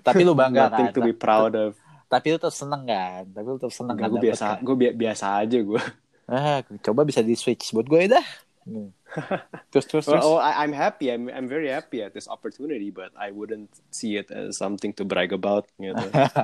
Tapi 0.00 0.20
lu 0.22 0.32
bangga 0.32 0.70
Nothing 0.70 0.88
kan. 0.90 0.94
to 0.94 1.00
be 1.02 1.12
proud 1.12 1.52
of. 1.54 1.74
Tapi 2.06 2.26
lu 2.30 2.38
tetap 2.38 2.54
seneng 2.54 2.86
kan. 2.86 3.22
Tapi 3.26 3.46
lu 3.46 3.58
tetap 3.58 3.74
seneng 3.74 3.94
Enggak, 3.98 4.06
kan 4.06 4.14
gue 4.14 4.22
biasa, 4.22 4.44
kan? 4.46 4.58
gue 4.62 4.76
bi- 4.76 4.96
biasa 4.96 5.24
aja 5.42 5.58
gue. 5.58 5.82
Ah, 6.26 6.58
coba 6.82 7.00
bisa 7.02 7.22
di 7.22 7.34
switch 7.34 7.70
buat 7.70 7.86
gue 7.86 8.10
dah. 8.10 8.26
Hmm. 8.66 8.90
Terus 9.70 9.86
terus 9.86 10.04
terus. 10.04 10.22
Well, 10.22 10.36
oh, 10.36 10.42
I, 10.42 10.66
I'm 10.66 10.74
happy. 10.74 11.08
I'm 11.08 11.30
I'm 11.30 11.46
very 11.46 11.70
happy 11.70 12.02
at 12.02 12.10
this 12.10 12.26
opportunity, 12.26 12.90
but 12.90 13.14
I 13.14 13.30
wouldn't 13.30 13.70
see 13.88 14.18
it 14.18 14.28
as 14.28 14.58
something 14.58 14.90
to 14.98 15.06
brag 15.06 15.30
about. 15.30 15.70
Gitu. 15.78 16.02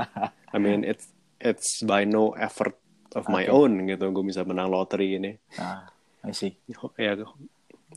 I 0.55 0.59
mean, 0.63 0.87
it's 0.87 1.11
it's 1.43 1.83
by 1.83 2.07
no 2.07 2.31
effort 2.33 2.79
of 3.19 3.27
my 3.27 3.45
Okay. 3.45 3.51
own 3.51 3.91
gitu. 3.91 4.07
Gue 4.15 4.25
bisa 4.25 4.47
menang 4.47 4.71
lottery 4.71 5.19
ini. 5.19 5.35
Nah, 5.59 5.91
I 6.23 6.31
see. 6.31 6.55
Ya, 6.95 7.19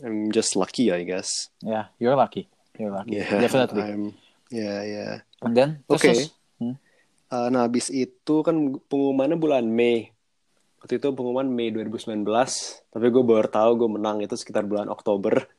I'm 0.03 0.31
just 0.31 0.55
lucky, 0.55 0.91
I 0.91 1.03
guess. 1.07 1.49
Yeah, 1.63 1.91
you're 1.99 2.17
lucky. 2.17 2.49
You're 2.75 2.91
lucky. 2.91 3.21
Yeah, 3.21 3.39
Definitely. 3.39 3.83
I'm. 3.83 4.03
Yeah, 4.51 4.79
yeah. 4.83 5.13
And 5.41 5.55
then, 5.55 5.69
Oke. 5.87 6.11
terus. 6.11 6.35
Hmm. 6.59 6.75
Uh, 7.31 7.47
nah, 7.51 7.67
habis 7.67 7.89
itu 7.89 8.35
kan 8.45 8.79
pengumumannya 8.87 9.39
bulan 9.39 9.65
Mei. 9.67 10.11
Waktu 10.79 11.01
itu 11.01 11.07
pengumuman 11.17 11.49
Mei 11.49 11.73
2019, 11.73 12.21
tapi 12.93 13.05
gue 13.09 13.23
baru 13.25 13.49
tahu 13.49 13.71
gue 13.73 13.89
menang 13.89 14.21
itu 14.21 14.37
sekitar 14.37 14.69
bulan 14.69 14.91
Oktober. 14.91 15.49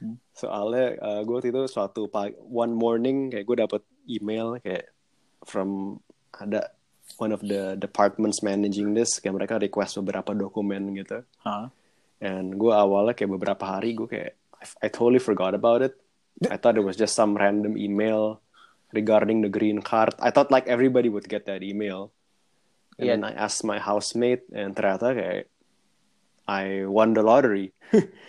Hmm. 0.00 0.16
Soalnya 0.40 0.96
uh, 1.04 1.20
gue 1.20 1.34
waktu 1.36 1.52
itu 1.52 1.62
suatu 1.68 2.08
pagi, 2.08 2.34
one 2.40 2.72
morning 2.72 3.28
kayak 3.28 3.44
gue 3.44 3.56
dapet 3.60 3.82
email 4.08 4.56
kayak 4.60 4.88
from 5.44 6.00
ada 6.32 6.72
one 7.20 7.30
of 7.30 7.44
the 7.44 7.76
departments 7.76 8.40
managing 8.40 8.96
this 8.96 9.20
kayak 9.20 9.36
mereka 9.36 9.60
request 9.60 10.00
beberapa 10.00 10.32
dokumen 10.32 10.96
gitu. 10.96 11.20
Hah? 11.44 11.68
And 12.22 12.54
gue 12.56 12.70
awalnya 12.72 13.14
kayak 13.16 13.32
beberapa 13.34 13.64
hari 13.64 13.94
gue 13.98 14.08
kayak 14.08 14.32
I, 14.60 14.86
I 14.86 14.88
totally 14.88 15.20
forgot 15.20 15.52
about 15.52 15.82
it. 15.82 15.94
I 16.50 16.58
thought 16.58 16.74
it 16.74 16.82
was 16.86 16.98
just 16.98 17.14
some 17.14 17.38
random 17.38 17.78
email 17.78 18.42
regarding 18.90 19.42
the 19.42 19.50
green 19.50 19.82
card. 19.82 20.14
I 20.18 20.30
thought 20.34 20.50
like 20.50 20.66
everybody 20.66 21.06
would 21.10 21.28
get 21.28 21.46
that 21.46 21.62
email. 21.62 22.10
And 22.98 23.06
Yeah. 23.10 23.18
then 23.18 23.26
I 23.26 23.32
asked 23.34 23.66
my 23.66 23.82
housemate 23.82 24.46
and 24.54 24.74
ternyata 24.74 25.14
kayak 25.14 25.42
I 26.46 26.84
won 26.84 27.14
the 27.16 27.24
lottery. 27.24 27.72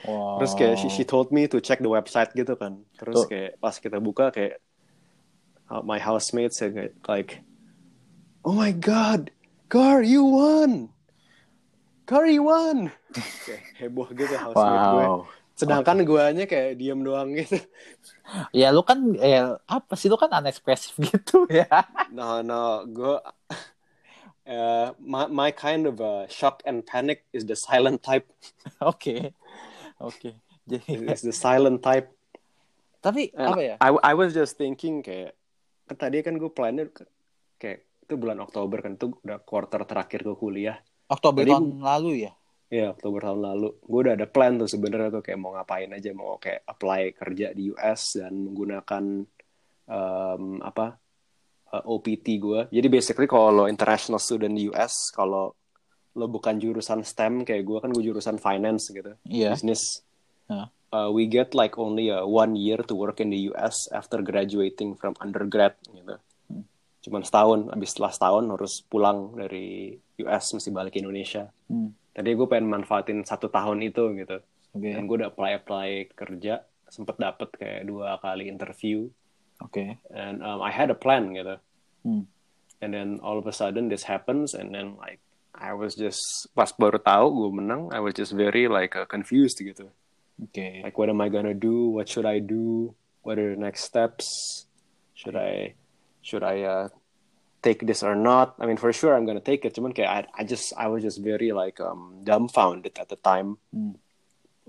Wow. 0.05 0.37
Terus 0.41 0.51
kayak 0.55 0.75
she, 0.81 0.87
she 0.89 1.03
told 1.05 1.29
me 1.35 1.45
to 1.51 1.59
check 1.61 1.81
the 1.83 1.91
website 1.91 2.33
gitu 2.33 2.55
kan. 2.57 2.81
Terus 2.97 3.25
Tuh. 3.25 3.27
kayak 3.29 3.51
pas 3.61 3.75
kita 3.77 3.97
buka 4.01 4.31
kayak 4.33 4.57
uh, 5.69 5.81
my 5.85 5.97
housemate 6.01 6.53
said 6.53 6.73
like, 7.09 7.41
oh 8.45 8.53
my 8.53 8.71
god, 8.73 9.29
Gar, 9.69 10.01
you 10.05 10.23
won. 10.23 10.94
You 12.05 12.43
won. 12.45 12.93
kayak 13.45 13.63
heboh 13.81 14.07
gitu 14.13 14.35
housemate 14.37 14.85
gue. 14.93 15.05
Wow. 15.09 15.19
Sedangkan 15.55 16.03
guanya 16.03 16.45
kayak 16.45 16.77
diem 16.77 17.01
doang 17.01 17.33
gitu. 17.33 17.57
Ya 18.57 18.73
lu 18.73 18.81
kan 18.81 19.13
ya 19.21 19.61
apa 19.69 19.93
sih 19.93 20.09
lu 20.09 20.17
kan 20.17 20.33
unekspresif 20.33 20.97
gitu 20.97 21.45
ya. 21.61 21.69
No, 22.09 22.41
no, 22.41 22.81
gue 22.89 23.21
uh, 24.49 24.97
my, 24.97 25.29
my 25.29 25.49
kind 25.53 25.85
of 25.85 26.01
uh, 26.01 26.25
shock 26.25 26.65
and 26.65 26.81
panic 26.89 27.21
is 27.29 27.45
the 27.45 27.53
silent 27.53 28.01
type. 28.01 28.25
Oke. 28.81 29.33
Oke. 30.01 30.41
Jadi 30.65 31.05
Is 31.05 31.21
the 31.21 31.29
silent 31.33 31.85
type. 31.85 32.09
tapi 32.97 33.29
And 33.37 33.53
apa 33.53 33.61
ya? 33.61 33.75
I, 33.77 33.89
I 34.01 34.13
was 34.17 34.33
just 34.33 34.57
thinking 34.57 35.05
kayak 35.05 35.37
kan 35.85 36.09
tadi 36.09 36.25
kan 36.25 36.41
gue 36.41 36.49
plannya 36.49 36.89
ke- 36.89 37.05
kayak 37.61 37.85
itu 38.09 38.13
bulan 38.17 38.41
Oktober 38.41 38.81
kan 38.81 38.97
itu 38.97 39.13
udah 39.21 39.37
quarter 39.45 39.85
terakhir 39.85 40.25
gue 40.25 40.33
kuliah. 40.33 40.81
Oktober 41.09 41.41
tadi 41.45 41.51
tahun 41.53 41.81
lalu 41.81 42.11
ya. 42.25 42.31
Iya 42.65 42.97
Oktober 42.97 43.21
tahun 43.21 43.41
lalu. 43.45 43.67
Gue 43.85 43.99
udah 44.09 44.13
ada 44.17 44.27
plan 44.27 44.57
tuh 44.57 44.65
sebenarnya 44.65 45.09
tuh 45.13 45.23
kayak 45.23 45.39
mau 45.39 45.53
ngapain 45.53 45.89
aja 45.93 46.09
mau 46.17 46.41
kayak 46.41 46.65
apply 46.65 47.01
kerja 47.13 47.53
di 47.53 47.69
US 47.71 48.17
dan 48.17 48.33
menggunakan 48.33 49.03
um, 49.85 50.43
apa 50.65 50.97
uh, 51.71 51.83
OPT 51.85 52.41
gue. 52.41 52.59
Jadi 52.73 52.87
basically 52.89 53.29
kalau 53.29 53.53
lo 53.53 53.65
international 53.69 54.17
student 54.17 54.57
di 54.57 54.69
US 54.73 55.13
kalau 55.13 55.53
lo 56.15 56.25
bukan 56.31 56.57
jurusan 56.57 57.03
STEM 57.03 57.43
kayak 57.43 57.63
gue 57.67 57.77
kan 57.83 57.91
gue 57.91 58.03
jurusan 58.03 58.39
finance 58.39 58.89
gitu, 58.89 59.13
Iya. 59.27 59.53
business. 59.53 60.01
Hah. 60.47 60.71
Uh, 60.95 61.11
we 61.11 61.27
get 61.27 61.51
like 61.51 61.75
only 61.75 62.07
a 62.07 62.23
one 62.23 62.55
year 62.55 62.79
to 62.79 62.95
work 62.95 63.19
in 63.19 63.27
the 63.27 63.51
US 63.51 63.91
after 63.91 64.23
graduating 64.23 64.95
from 64.95 65.11
undergrad 65.19 65.75
gitu. 65.91 66.15
Cuman 67.05 67.21
setahun, 67.21 67.69
habis 67.69 67.93
setelah 67.93 68.11
setahun 68.11 68.45
harus 68.49 68.73
pulang 68.89 69.37
dari 69.37 69.93
US 70.25 70.57
mesti 70.57 70.69
balik 70.73 70.97
ke 70.97 71.05
Indonesia. 71.05 71.53
Hmm. 71.69 71.93
Tadi 72.09 72.33
gue 72.33 72.47
pengen 72.49 72.67
manfaatin 72.73 73.21
satu 73.21 73.53
tahun 73.53 73.85
itu 73.85 74.17
gitu. 74.17 74.41
Oke. 74.73 74.89
Dan 74.89 75.05
gue 75.05 75.21
udah 75.21 75.29
apply-apply 75.29 76.17
kerja, 76.17 76.65
sempet 76.89 77.21
dapet 77.21 77.53
kayak 77.53 77.85
dua 77.85 78.17
kali 78.17 78.49
interview. 78.49 79.05
Oke. 79.61 80.01
And 80.09 80.41
um, 80.41 80.65
I 80.65 80.73
had 80.73 80.89
a 80.89 80.97
plan 80.97 81.29
gitu. 81.31 81.61
Hmm. 82.01 82.25
and 82.81 82.93
then 82.93 83.19
all 83.23 83.37
of 83.37 83.47
a 83.47 83.51
sudden 83.51 83.89
this 83.89 84.03
happens 84.03 84.53
and 84.53 84.73
then 84.73 84.95
like 84.97 85.19
I 85.55 85.73
was 85.73 85.95
just 85.95 86.21
pas 86.53 86.69
baru 86.75 86.99
tahu 86.99 87.31
gue 87.31 87.51
menang 87.63 87.89
I 87.89 88.03
was 88.03 88.13
just 88.13 88.35
very 88.35 88.67
like 88.67 88.95
uh, 88.95 89.07
confused 89.07 89.57
gitu 89.63 89.87
Oke. 90.37 90.83
like 90.83 90.93
what 90.99 91.07
am 91.07 91.23
I 91.23 91.31
gonna 91.31 91.55
do 91.55 91.95
what 91.95 92.11
should 92.11 92.27
I 92.27 92.43
do 92.43 92.91
what 93.23 93.39
are 93.39 93.55
the 93.55 93.61
next 93.61 93.87
steps 93.87 94.27
should 95.15 95.39
I 95.39 95.79
should 96.25 96.41
I 96.41 96.65
uh, 96.65 96.85
take 97.61 97.85
this 97.85 98.01
or 98.01 98.17
not 98.17 98.57
I 98.57 98.65
mean 98.65 98.81
for 98.81 98.89
sure 98.89 99.13
I'm 99.13 99.29
gonna 99.29 99.45
take 99.45 99.61
it 99.61 99.77
cuman 99.77 99.93
kayak 99.93 100.09
I, 100.09 100.41
I 100.41 100.43
just 100.43 100.73
I 100.73 100.89
was 100.89 101.05
just 101.05 101.21
very 101.21 101.53
like 101.53 101.77
um, 101.77 102.25
dumbfounded 102.25 102.97
at 102.97 103.13
the 103.13 103.19
time 103.21 103.61
Hmm. 103.69 104.01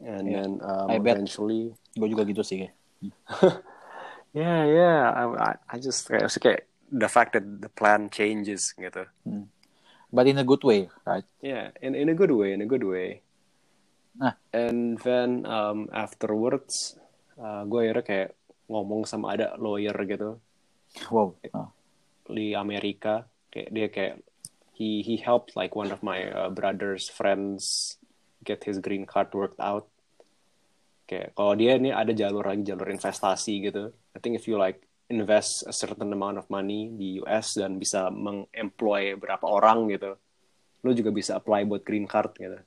and 0.04 0.28
Yeah. 0.28 0.44
then 0.44 0.60
um, 0.60 0.92
I 0.92 1.00
eventually 1.00 1.72
Gue 1.96 2.12
juga 2.12 2.28
gitu 2.28 2.44
sih. 2.44 2.68
yeah 4.36 4.68
yeah 4.68 5.08
I, 5.16 5.22
I, 5.32 5.52
I 5.64 5.76
just 5.80 6.12
kayak, 6.12 6.28
kayak 6.36 6.68
the 6.92 7.08
fact 7.08 7.32
that 7.32 7.44
the 7.64 7.72
plan 7.72 8.12
changes 8.12 8.76
gitu 8.76 9.08
But 10.16 10.30
in 10.30 10.38
a 10.38 10.46
good 10.46 10.62
way, 10.62 10.88
right? 11.04 11.26
Yeah, 11.42 11.74
in 11.82 11.98
in 11.98 12.08
a 12.08 12.16
good 12.16 12.30
way, 12.30 12.54
in 12.54 12.62
a 12.62 12.68
good 12.70 12.86
way. 12.86 13.20
Nah. 14.16 14.38
And 14.54 14.96
then 15.02 15.44
um, 15.44 15.90
afterwards, 15.92 16.96
uh, 17.36 17.66
gue 17.68 17.84
akhirnya 17.84 18.04
kayak 18.06 18.28
ngomong 18.70 19.04
sama 19.04 19.34
ada 19.36 19.58
lawyer 19.60 19.92
gitu 20.08 20.40
Wow. 21.10 21.36
Di 22.26 22.56
Amerika. 22.56 23.28
Kayak 23.52 23.68
dia 23.72 23.86
kayak 23.88 24.14
he 24.76 25.00
he 25.00 25.16
helped 25.16 25.56
like 25.56 25.72
one 25.72 25.88
of 25.88 26.04
my 26.04 26.28
uh, 26.28 26.50
brother's 26.52 27.08
friends 27.08 27.96
get 28.44 28.64
his 28.68 28.78
green 28.78 29.08
card 29.08 29.32
worked 29.32 29.58
out. 29.58 29.88
Kayak 31.08 31.32
kalau 31.38 31.54
dia 31.56 31.78
ini 31.78 31.94
ada 31.94 32.12
jalur 32.12 32.44
lagi 32.44 32.66
jalur 32.66 32.90
investasi 32.92 33.70
gitu. 33.70 33.94
I 34.12 34.18
think 34.20 34.36
if 34.36 34.44
you 34.44 34.60
like 34.60 34.84
invest 35.06 35.62
a 35.64 35.74
certain 35.74 36.10
amount 36.10 36.36
of 36.36 36.50
money 36.50 36.90
di 36.90 37.22
US 37.22 37.54
dan 37.56 37.78
bisa 37.78 38.10
mengemploy 38.10 39.14
berapa 39.14 39.46
orang 39.46 39.86
gitu, 39.94 40.18
lu 40.82 40.90
juga 40.92 41.10
bisa 41.14 41.38
apply 41.38 41.64
buat 41.64 41.86
green 41.86 42.10
card 42.10 42.34
gitu. 42.36 42.58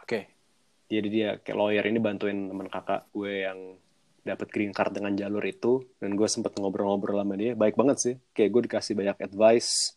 Oke. 0.00 0.20
Jadi 0.88 1.08
dia 1.12 1.36
kayak 1.44 1.58
lawyer 1.58 1.84
ini 1.84 2.00
bantuin 2.00 2.48
teman 2.48 2.72
kakak 2.72 3.12
gue 3.12 3.44
yang 3.44 3.76
dapat 4.34 4.48
green 4.52 4.72
card 4.76 4.92
dengan 4.92 5.16
jalur 5.16 5.40
itu 5.48 5.80
dan 5.96 6.12
gue 6.12 6.28
sempet 6.28 6.52
ngobrol-ngobrol 6.60 7.24
sama 7.24 7.34
dia 7.34 7.56
baik 7.56 7.74
banget 7.78 7.96
sih 7.96 8.14
kayak 8.36 8.50
gue 8.52 8.62
dikasih 8.68 8.94
banyak 8.94 9.16
advice 9.24 9.96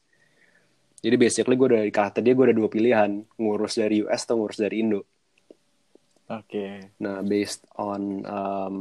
jadi 1.04 1.16
basically 1.20 1.60
gue 1.60 1.70
dari 1.76 1.92
kata 1.92 2.24
dia 2.24 2.32
gue 2.32 2.46
ada 2.48 2.56
dua 2.56 2.70
pilihan 2.72 3.26
ngurus 3.36 3.76
dari 3.76 4.06
US 4.08 4.24
atau 4.24 4.40
ngurus 4.40 4.60
dari 4.64 4.80
Indo 4.80 5.04
Oke. 6.32 6.96
nah 7.04 7.20
based 7.20 7.68
on 7.76 8.24
um, 8.24 8.76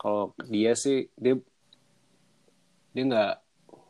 kalau 0.00 0.32
dia 0.48 0.72
sih 0.72 1.12
dia 1.14 1.36
dia 2.96 3.04
nggak 3.04 3.34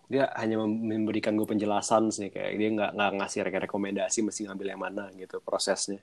dia 0.09 0.25
hanya 0.41 0.65
mem- 0.65 1.05
memberikan 1.05 1.39
gue 1.39 1.47
penjelasan 1.47 2.11
sih 2.11 2.33
kayak 2.35 2.59
dia 2.59 2.69
nggak 2.75 2.91
nggak 2.97 3.11
ngasih 3.23 3.41
rek- 3.47 3.63
rekomendasi 3.71 4.27
mesti 4.27 4.49
ngambil 4.51 4.67
yang 4.75 4.83
mana 4.83 5.05
gitu 5.15 5.39
prosesnya 5.39 6.03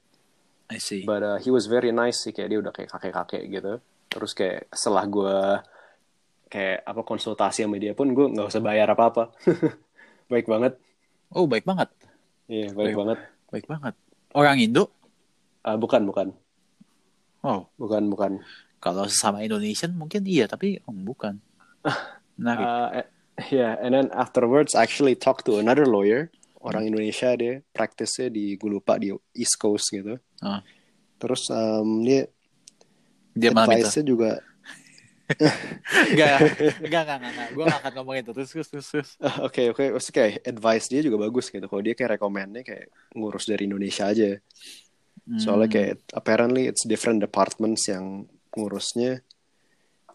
I 0.69 0.81
see. 0.81 1.05
But 1.05 1.21
uh, 1.21 1.37
he 1.37 1.53
was 1.53 1.69
very 1.69 1.93
nice 1.93 2.25
sih 2.25 2.33
kayak 2.33 2.49
dia 2.49 2.59
udah 2.61 2.73
kayak 2.73 2.89
kakek-kakek 2.89 3.43
gitu. 3.53 3.73
Terus 4.15 4.31
kayak 4.31 4.71
setelah 4.71 5.03
gue 5.03 5.35
kayak 6.47 6.87
apa 6.87 7.01
konsultasi 7.03 7.67
sama 7.67 7.75
dia 7.75 7.91
pun 7.91 8.07
gue 8.15 8.31
nggak 8.31 8.47
usah 8.47 8.63
bayar 8.63 8.87
apa-apa. 8.95 9.35
baik 10.31 10.47
banget. 10.47 10.79
Oh, 11.35 11.43
baik 11.51 11.67
banget. 11.67 11.91
Iya, 12.47 12.71
baik 12.71 12.95
Baik. 12.95 12.97
banget. 12.97 13.19
Baik 13.51 13.65
banget. 13.67 13.93
Orang 14.31 14.57
Indo? 14.61 14.87
Ah, 15.65 15.75
bukan, 15.75 16.05
bukan. 16.07 16.27
Oh, 17.45 17.69
Bukan, 17.77 18.09
bukan. 18.09 18.31
kalau 18.81 19.05
sama 19.09 19.41
Indonesian 19.45 19.93
mungkin 19.93 20.25
iya, 20.25 20.45
tapi 20.49 20.77
oh, 20.85 20.93
bukan. 20.93 21.41
Menarik. 22.39 22.65
Uh, 22.65 22.89
yeah, 23.53 23.77
and 23.81 23.93
then 23.93 24.09
afterwards 24.13 24.73
I 24.73 24.85
actually 24.85 25.13
talked 25.17 25.45
to 25.49 25.57
another 25.61 25.85
lawyer. 25.85 26.29
Orang 26.65 26.89
Indonesia 26.89 27.33
dia 27.37 27.61
praktisnya 27.73 28.33
di 28.33 28.57
gue 28.57 28.69
lupa 28.69 28.97
di 28.97 29.13
East 29.37 29.61
Coast 29.61 29.93
gitu. 29.93 30.17
Ah. 30.41 30.65
Terus 31.21 31.49
um, 31.53 32.01
dia 32.01 32.25
Dia 33.35 33.51
minta. 33.51 33.67
advice-nya 33.67 34.03
juga 34.07 34.31
Enggak, 36.13 36.37
enggak, 36.85 37.01
enggak, 37.01 37.17
enggak. 37.17 37.49
Gue 37.57 37.63
gak 37.65 37.79
akan 37.81 37.93
ngomong 37.97 38.15
itu. 38.21 38.29
Terus, 38.29 38.49
terus, 38.69 38.87
terus. 38.93 39.09
Ah, 39.17 39.41
Oke 39.49 39.73
oke, 39.73 39.97
Maksudnya 39.97 40.15
kayak 40.21 40.33
advice 40.45 40.85
dia 40.85 41.01
juga 41.01 41.17
bagus 41.17 41.49
gitu. 41.49 41.65
Kalau 41.65 41.81
dia 41.81 41.97
kayak 41.97 42.21
rekomennya 42.21 42.61
kayak 42.61 42.93
ngurus 43.17 43.49
dari 43.49 43.65
Indonesia 43.65 44.05
aja. 44.05 44.37
Soalnya 45.41 45.65
Hmm. 45.65 45.73
kayak 45.73 45.93
apparently 46.13 46.69
it's 46.69 46.85
different 46.85 47.25
departments 47.25 47.89
yang 47.89 48.29
ngurusnya. 48.53 49.25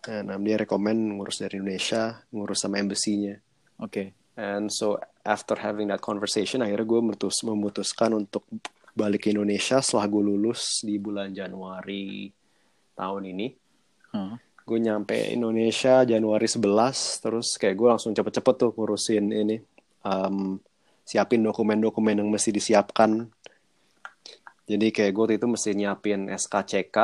Um, 0.06 0.40
dia 0.46 0.56
rekomen 0.62 1.18
ngurus 1.18 1.42
dari 1.42 1.58
Indonesia, 1.58 2.22
ngurus 2.30 2.62
sama 2.62 2.78
embassy-nya. 2.78 3.42
Oke. 3.82 4.14
And 4.38 4.70
so 4.70 4.96
after 5.26 5.58
having 5.58 5.90
that 5.90 6.00
conversation, 6.00 6.62
akhirnya 6.62 6.86
gue 6.86 7.00
memutus, 7.02 7.42
memutuskan 7.42 8.14
untuk 8.14 8.46
balik 8.94 9.26
ke 9.26 9.34
Indonesia 9.34 9.82
setelah 9.82 10.06
gue 10.06 10.22
lulus 10.22 10.80
di 10.86 10.96
bulan 10.96 11.34
Januari 11.34 12.30
tahun 13.00 13.32
ini. 13.32 13.46
Ah. 14.12 14.36
Gue 14.68 14.78
nyampe 14.78 15.16
Indonesia 15.32 16.04
Januari 16.04 16.44
11, 16.44 17.24
terus 17.24 17.56
kayak 17.56 17.74
gue 17.80 17.88
langsung 17.96 18.12
cepet-cepet 18.12 18.54
tuh 18.60 18.70
ngurusin 18.76 19.32
ini. 19.32 19.56
um, 20.04 20.60
siapin 21.04 21.42
dokumen-dokumen 21.42 22.20
yang 22.22 22.28
mesti 22.30 22.52
disiapkan. 22.54 23.26
Jadi 24.68 24.94
kayak 24.94 25.12
gue 25.12 25.24
itu 25.40 25.46
mesti 25.50 25.74
nyiapin 25.74 26.30
SKCK, 26.30 26.96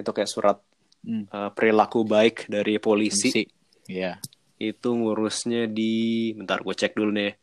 itu 0.00 0.10
kayak 0.10 0.30
surat 0.32 0.58
Hmm. 1.02 1.26
uh, 1.34 1.50
perilaku 1.50 2.06
baik 2.06 2.46
dari 2.46 2.78
polisi. 2.78 3.42
Iya. 3.90 4.22
Itu 4.54 4.94
ngurusnya 4.94 5.66
di, 5.66 6.30
bentar 6.38 6.62
gue 6.62 6.70
cek 6.70 6.94
dulu 6.94 7.10
nih. 7.10 7.34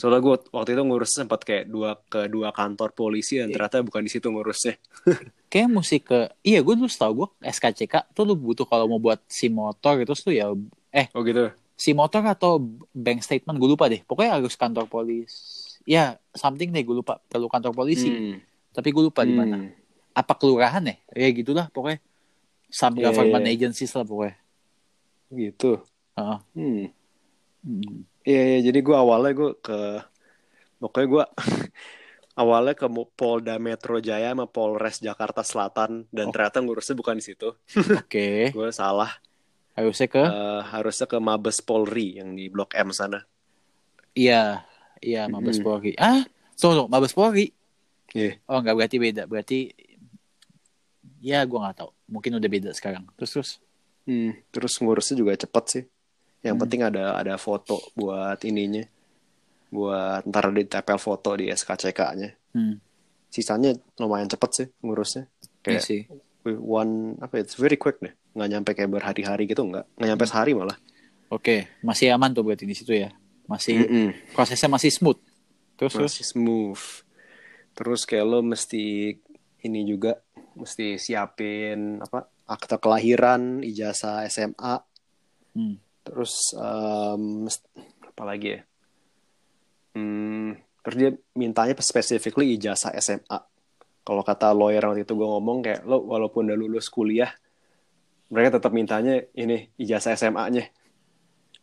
Soalnya 0.00 0.20
gue 0.24 0.34
waktu 0.48 0.70
itu 0.72 0.82
ngurus 0.82 1.12
sempat 1.12 1.44
kayak 1.44 1.68
dua 1.68 2.00
ke 2.08 2.24
dua 2.32 2.56
kantor 2.56 2.96
polisi 2.96 3.36
dan 3.36 3.52
ternyata 3.52 3.84
bukan 3.84 4.00
di 4.00 4.10
situ 4.10 4.32
ngurusnya. 4.32 4.80
Kayak 5.52 5.68
musik 5.70 6.08
ke... 6.10 6.34
Iya, 6.42 6.64
gue 6.64 6.74
dulu 6.74 6.90
tau 6.90 7.12
gue 7.14 7.28
SKCK 7.44 8.10
tuh 8.10 8.24
lu 8.26 8.34
butuh 8.34 8.66
kalau 8.66 8.90
mau 8.90 8.98
buat 8.98 9.22
SIM 9.28 9.54
motor 9.54 10.00
gitu 10.02 10.16
tuh 10.16 10.34
ya... 10.34 10.50
Eh, 10.90 11.06
Oh 11.14 11.22
gitu. 11.22 11.52
SIM 11.76 11.94
motor 11.94 12.24
atau 12.26 12.58
bank 12.90 13.22
statement 13.22 13.60
gue 13.60 13.70
lupa 13.70 13.86
deh. 13.86 14.02
Pokoknya 14.02 14.40
harus 14.40 14.56
kantor 14.58 14.90
polisi. 14.90 15.78
Ya, 15.84 16.16
something 16.34 16.72
deh 16.74 16.82
gue 16.82 16.96
lupa. 16.96 17.20
Perlu 17.30 17.46
kantor 17.46 17.70
polisi. 17.70 18.08
Hmm. 18.10 18.42
Tapi 18.72 18.88
gue 18.90 19.04
lupa 19.04 19.22
di 19.22 19.36
mana. 19.36 19.62
Hmm. 19.62 19.70
Apa 20.16 20.32
kelurahan 20.34 20.82
ya? 20.82 20.96
Ya 21.14 21.28
gitulah 21.30 21.68
pokoknya. 21.70 22.00
Some 22.72 22.98
Iya, 22.98 23.12
government 23.12 23.46
iya. 23.46 23.52
agencies 23.54 23.92
lah 23.94 24.02
pokoknya. 24.02 24.34
Gitu. 25.30 25.78
Heeh. 26.18 26.38
Hmm. 26.56 26.84
Hmm. 27.62 27.98
Iya, 28.24 28.42
iya, 28.56 28.58
jadi 28.72 28.78
gue 28.80 28.96
awalnya 28.96 29.32
gue 29.36 29.50
ke 29.60 29.78
pokoknya 30.80 31.08
gue 31.12 31.24
awalnya 32.40 32.74
ke 32.74 32.86
Polda 33.14 33.60
Metro 33.60 34.00
Jaya 34.00 34.32
sama 34.32 34.48
Polres 34.48 34.98
Jakarta 34.98 35.44
Selatan 35.44 36.08
dan 36.08 36.28
Oh. 36.28 36.32
ternyata 36.32 36.64
ngurusnya 36.64 36.96
bukan 36.96 37.20
di 37.20 37.24
situ. 37.24 37.52
Oke. 38.00 38.50
Gue 38.50 38.68
salah. 38.72 39.12
Harusnya 39.76 40.06
ke... 40.08 40.22
Eh, 40.22 40.62
harusnya 40.70 41.06
ke 41.10 41.18
Mabes 41.20 41.58
Polri 41.60 42.16
yang 42.16 42.32
di 42.32 42.46
Blok 42.48 42.72
M 42.78 42.94
sana. 42.94 43.20
Iya. 44.14 44.62
Iya, 45.02 45.26
Mabes 45.28 45.58
Hmm. 45.60 45.66
Polri. 45.66 45.92
Ah, 45.98 46.22
tunggu, 46.56 46.86
Mabes 46.88 47.12
Polri. 47.12 47.50
Iya. 48.14 48.38
Oh, 48.48 48.62
nggak 48.62 48.74
berarti 48.78 48.96
beda. 49.02 49.22
Berarti... 49.26 49.58
Ya, 51.20 51.42
gue 51.42 51.58
nggak 51.58 51.76
tahu. 51.82 51.90
Mungkin 52.08 52.38
udah 52.38 52.50
beda 52.50 52.70
sekarang. 52.72 53.04
Terus, 53.18 53.30
terus. 53.34 53.50
Hmm, 54.04 54.36
terus 54.52 54.76
ngurusnya 54.78 55.16
juga 55.18 55.32
cepet 55.34 55.64
sih. 55.66 55.84
Yang 56.44 56.54
Hmm. 56.54 56.62
penting 56.62 56.80
ada 56.84 57.16
ada 57.16 57.34
foto 57.34 57.80
buat 57.96 58.38
ininya. 58.44 58.84
Buat 59.68 60.28
ntar 60.28 60.52
ditempel 60.52 60.98
foto 60.98 61.34
di 61.34 61.48
SKCK-nya. 61.48 62.30
Hmm. 62.52 62.78
Sisanya 63.26 63.72
lumayan 63.98 64.28
cepet 64.28 64.50
sih 64.52 64.66
ngurusnya. 64.78 65.26
Iya 65.66 65.80
Kayak 65.80 65.82
sih. 65.82 66.00
one 66.44 67.16
apa 67.18 67.40
ya, 67.40 67.42
it's 67.42 67.56
very 67.56 67.74
quick 67.74 67.98
deh. 67.98 68.12
Nggak 68.36 68.48
nyampe 68.50 68.70
kayak 68.72 68.92
berhari-hari 68.92 69.48
gitu 69.48 69.64
nggak. 69.64 69.88
Nggak 69.96 70.08
nyampe 70.12 70.24
sehari 70.28 70.52
malah. 70.52 70.76
Oke, 71.32 71.66
masih 71.80 72.12
aman 72.12 72.30
tuh 72.30 72.44
berarti 72.44 72.62
di 72.62 72.76
situ 72.76 72.92
ya. 72.92 73.10
Masih 73.44 73.80
Mm-mm. 73.80 74.08
prosesnya 74.30 74.68
masih 74.68 74.92
smooth. 74.92 75.18
Terus 75.74 75.92
terus. 75.92 76.12
Masih 76.12 76.26
smooth. 76.28 76.84
Terus 77.74 78.04
kayak 78.04 78.22
lo 78.22 78.38
mesti 78.40 79.16
ini 79.58 79.80
juga 79.82 80.20
mesti 80.54 80.94
siapin 80.94 81.98
apa 81.98 82.28
akta 82.44 82.76
kelahiran, 82.76 83.64
ijazah 83.64 84.22
SMA, 84.28 84.84
Hmm. 85.56 85.80
Terus 86.04 86.52
um, 86.54 87.48
apa 88.04 88.22
lagi 88.22 88.48
ya? 88.54 88.60
Hmm, 89.94 90.58
terus 90.84 90.96
dia 91.00 91.10
mintanya 91.34 91.74
specifically 91.80 92.54
ijazah 92.54 92.92
SMA. 93.00 93.38
Kalau 94.04 94.20
kata 94.20 94.52
lawyer 94.52 94.84
waktu 94.84 95.08
itu 95.08 95.16
gue 95.16 95.24
ngomong 95.24 95.64
kayak 95.64 95.80
lo 95.88 96.04
walaupun 96.04 96.52
udah 96.52 96.58
lulus 96.60 96.92
kuliah, 96.92 97.32
mereka 98.28 98.60
tetap 98.60 98.76
mintanya 98.76 99.24
ini 99.32 99.72
ijazah 99.80 100.12
SMA-nya, 100.12 100.68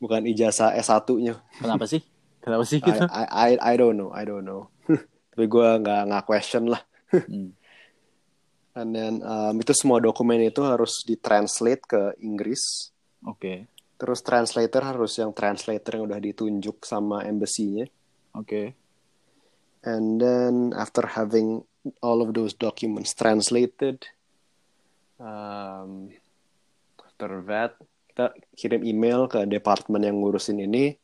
bukan 0.02 0.26
ijazah 0.26 0.74
S1-nya. 0.74 1.38
Kenapa 1.62 1.86
sih? 1.86 2.02
Kenapa 2.42 2.66
sih 2.66 2.82
gitu? 2.86 2.98
I, 3.06 3.26
I, 3.30 3.52
I 3.62 3.74
don't 3.78 3.94
know, 3.94 4.10
I 4.10 4.26
don't 4.26 4.44
know. 4.44 4.74
Tapi 5.32 5.46
gue 5.46 5.68
nggak 5.86 6.02
nggak 6.10 6.26
question 6.26 6.74
lah. 6.74 6.82
Hmm. 7.14 7.54
And 8.72 8.90
then 8.96 9.14
um, 9.22 9.60
itu 9.60 9.76
semua 9.76 10.00
dokumen 10.00 10.40
itu 10.42 10.64
harus 10.64 11.04
ditranslate 11.04 11.84
ke 11.86 12.02
Inggris. 12.24 12.90
Oke. 13.28 13.68
Terus 14.02 14.26
translator 14.26 14.82
harus 14.82 15.14
yang 15.22 15.30
translator 15.30 16.02
yang 16.02 16.10
udah 16.10 16.18
ditunjuk 16.18 16.82
sama 16.82 17.22
embassy-nya. 17.22 17.86
Oke. 18.34 18.74
And 19.86 20.18
then 20.18 20.74
after 20.74 21.06
having 21.06 21.62
all 22.02 22.26
of 22.26 22.34
those 22.34 22.58
documents 22.58 23.14
translated, 23.14 24.02
um, 25.22 26.10
after 26.98 27.46
that 27.46 27.78
kita 28.10 28.26
kirim 28.58 28.82
email 28.82 29.30
ke 29.30 29.46
departemen 29.46 30.02
yang 30.02 30.18
ngurusin 30.18 30.58
ini. 30.66 30.98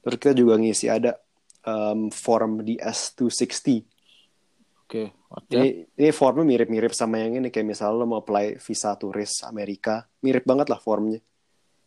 Terus 0.00 0.16
kita 0.16 0.32
juga 0.32 0.56
ngisi 0.56 0.88
ada 0.88 1.20
um, 1.68 2.08
form 2.08 2.64
DS260. 2.64 3.84
Oke. 4.88 5.12
The- 5.46 5.60
Ini, 5.60 5.68
ini 5.94 6.10
formnya 6.10 6.42
mirip-mirip 6.48 6.96
sama 6.96 7.20
yang 7.20 7.36
ini 7.38 7.52
kayak 7.52 7.68
misalnya 7.76 8.00
lo 8.00 8.08
mau 8.08 8.24
apply 8.24 8.58
visa 8.58 8.96
turis 8.96 9.44
Amerika, 9.44 10.08
mirip 10.24 10.42
banget 10.48 10.72
lah 10.72 10.80
formnya. 10.80 11.20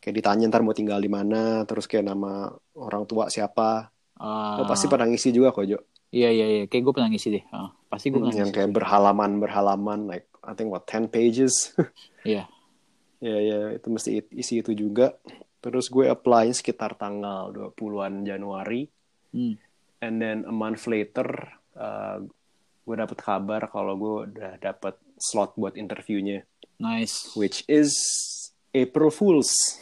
Kayak 0.04 0.16
ditanya 0.20 0.52
ntar 0.52 0.68
mau 0.68 0.76
tinggal 0.76 1.00
di 1.00 1.08
mana, 1.08 1.63
terus 1.63 1.88
kayak 1.88 2.12
nama 2.12 2.52
orang 2.76 3.08
tua 3.08 3.32
siapa. 3.32 3.88
Ah, 4.20 4.60
Lo 4.60 4.68
pasti 4.68 4.92
pernah 4.92 5.08
ngisi 5.08 5.32
juga 5.32 5.56
kok 5.56 5.63
Jo. 5.63 5.80
Iya 6.12 6.30
iya 6.30 6.46
iya. 6.46 6.63
Kayak 6.68 6.84
gue 6.84 6.94
pernah 7.00 7.10
ngisi 7.10 7.28
deh. 7.39 7.44
Ah, 7.56 7.72
pasti 7.88 8.12
gue 8.12 8.20
Hmm, 8.20 8.36
yang 8.36 8.52
kayak 8.52 8.76
berhalaman 8.76 9.39
berhalaman 9.39 10.12
like 10.12 10.28
I 10.44 10.52
think 10.54 10.68
what 10.70 10.84
10 10.86 11.08
pages. 11.08 11.72
Iya. 12.28 12.48
ya 13.24 13.38
ya 13.39 13.60
itu 13.80 13.88
mesti 13.88 14.20
isi 14.36 14.60
itu 14.60 14.76
juga. 14.76 15.16
Terus 15.63 15.88
gue 15.88 16.12
apply 16.12 16.52
sekitar 16.52 17.00
tanggal 17.00 17.56
20-an 17.56 18.28
Januari. 18.28 18.84
Hmm. 19.32 19.56
And 20.04 20.20
then 20.20 20.44
a 20.44 20.52
month 20.52 20.84
later 20.86 21.28
uh, 21.80 22.20
gue 22.84 22.96
dapet 23.00 23.24
kabar 23.24 23.72
kalau 23.72 23.96
gue 23.96 24.13
udah 24.36 24.60
dapet 24.60 25.00
slot 25.16 25.56
buat 25.56 25.80
interviewnya. 25.80 26.44
Nice. 26.76 27.32
which 27.39 27.63
is 27.72 27.96
April 28.74 29.10
Fools. 29.14 29.80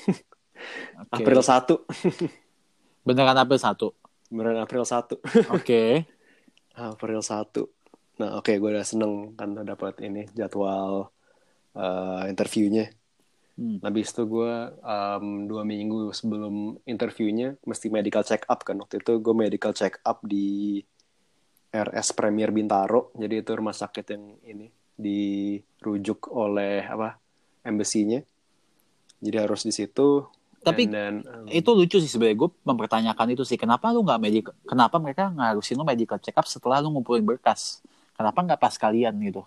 Oke. 1.09 1.23
April 1.23 1.41
1. 1.41 3.07
Beneran 3.07 3.33
April 3.33 3.57
satu. 3.57 3.97
Beneran 4.29 4.61
April 4.61 4.85
1. 4.85 5.17
Oke. 5.55 6.05
April 6.77 7.21
1. 7.23 8.21
Nah, 8.21 8.37
oke 8.37 8.53
gue 8.53 8.69
udah 8.69 8.85
seneng 8.85 9.33
kan 9.33 9.57
dapat 9.65 9.97
ini 10.05 10.29
jadwal 10.37 11.09
uh, 11.73 12.23
interviewnya. 12.29 12.93
Hmm. 13.57 13.81
Habis 13.81 14.13
itu 14.13 14.23
gue 14.29 14.53
um, 14.79 15.49
dua 15.49 15.65
minggu 15.65 16.13
sebelum 16.13 16.77
interviewnya 16.85 17.57
mesti 17.65 17.89
medical 17.89 18.21
check 18.21 18.45
up 18.45 18.61
kan. 18.61 18.77
Waktu 18.77 19.01
itu 19.01 19.17
gue 19.17 19.33
medical 19.33 19.73
check 19.73 19.97
up 20.05 20.21
di 20.21 20.79
RS 21.71 22.13
Premier 22.13 22.53
Bintaro. 22.53 23.09
Jadi 23.17 23.41
itu 23.41 23.51
rumah 23.57 23.73
sakit 23.73 24.05
yang 24.13 24.23
ini 24.45 24.67
dirujuk 24.93 26.29
oleh 26.29 26.85
apa 26.85 27.17
embassy-nya. 27.65 28.21
Jadi 29.21 29.37
harus 29.37 29.61
di 29.61 29.73
situ. 29.73 30.25
Tapi 30.61 30.85
And 30.89 30.93
then, 30.93 31.15
um, 31.25 31.45
itu 31.49 31.69
lucu 31.73 31.97
sih 31.97 32.09
sebenarnya. 32.09 32.37
Gue 32.37 32.49
mempertanyakan 32.65 33.33
itu 33.33 33.41
sih. 33.45 33.57
Kenapa 33.57 33.89
lu 33.93 34.05
nggak 34.05 34.21
medical 34.21 34.53
kenapa 34.65 34.97
mereka 35.01 35.29
ngarusin 35.33 35.77
lu 35.77 35.85
medical 35.85 36.21
check 36.21 36.37
up 36.37 36.45
setelah 36.45 36.81
lu 36.81 36.93
ngumpulin 36.93 37.25
berkas? 37.25 37.81
Kenapa 38.13 38.45
nggak 38.45 38.61
pas 38.61 38.75
kalian 38.77 39.13
gitu? 39.25 39.41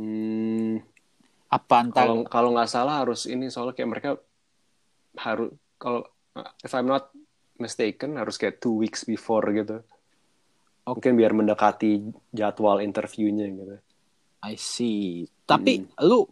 Hmm, 0.00 0.80
apa 1.52 1.74
antar 1.76 2.08
kalau 2.08 2.16
kalau 2.24 2.50
nggak 2.56 2.70
salah 2.72 3.04
harus 3.04 3.28
ini 3.28 3.52
soalnya 3.52 3.76
kayak 3.76 3.90
mereka 3.92 4.10
harus 5.20 5.52
kalau 5.76 6.08
if 6.64 6.72
I'm 6.72 6.88
not 6.88 7.12
mistaken 7.60 8.16
harus 8.16 8.40
kayak 8.40 8.64
two 8.64 8.80
weeks 8.80 9.04
before 9.04 9.44
gitu. 9.52 9.84
Mungkin 10.88 11.12
biar 11.20 11.36
mendekati 11.36 12.08
jadwal 12.32 12.80
interviewnya 12.80 13.46
gitu. 13.52 13.76
I 14.40 14.56
see. 14.56 15.28
Tapi 15.44 15.84
lu 16.00 16.24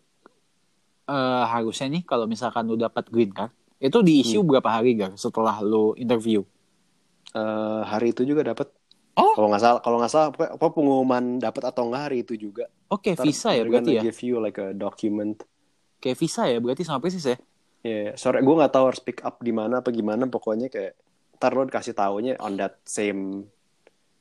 eh, 1.08 1.44
harusnya 1.48 1.88
nih 1.88 2.02
kalau 2.04 2.28
misalkan 2.28 2.68
lu 2.68 2.76
dapat 2.76 3.08
green 3.08 3.32
card 3.32 3.50
itu 3.80 3.98
di 4.04 4.20
issue 4.20 4.42
berapa 4.42 4.68
hari 4.68 4.98
gak 4.98 5.16
setelah 5.16 5.58
lu 5.64 5.96
interview? 5.96 6.44
Eh, 7.32 7.82
hari 7.84 8.12
itu 8.12 8.24
juga 8.24 8.44
dapat 8.44 8.68
Oh. 9.18 9.34
kalau 9.34 9.50
nggak 9.50 9.58
salah 9.58 9.80
kalau 9.82 9.96
nggak 9.98 10.12
salah 10.14 10.28
apa, 10.30 10.66
pengumuman 10.70 11.42
dapat 11.42 11.74
atau 11.74 11.90
nggak 11.90 12.02
hari 12.06 12.22
itu 12.22 12.38
juga. 12.38 12.70
Oke 12.86 13.18
Ntar 13.18 13.26
visa 13.26 13.50
ya 13.50 13.66
berarti 13.66 13.98
ya? 13.98 14.02
give 14.06 14.20
you 14.22 14.38
like 14.38 14.54
a 14.62 14.70
document. 14.70 15.42
Kayak 15.98 16.22
visa 16.22 16.46
ya 16.46 16.62
berarti 16.62 16.86
sama 16.86 17.02
persis 17.02 17.26
ya? 17.26 17.34
Ya 17.82 18.14
sorry 18.14 18.46
gue 18.46 18.54
nggak 18.54 18.70
tahu 18.70 18.84
harus 18.94 19.02
pick 19.02 19.26
up 19.26 19.42
di 19.42 19.50
mana 19.50 19.82
apa 19.82 19.90
gimana 19.90 20.30
pokoknya 20.30 20.70
kayak 20.70 20.94
ntar 21.34 21.50
lo 21.50 21.66
dikasih 21.66 21.98
taunya 21.98 22.38
on 22.38 22.54
that 22.62 22.78
same 22.86 23.50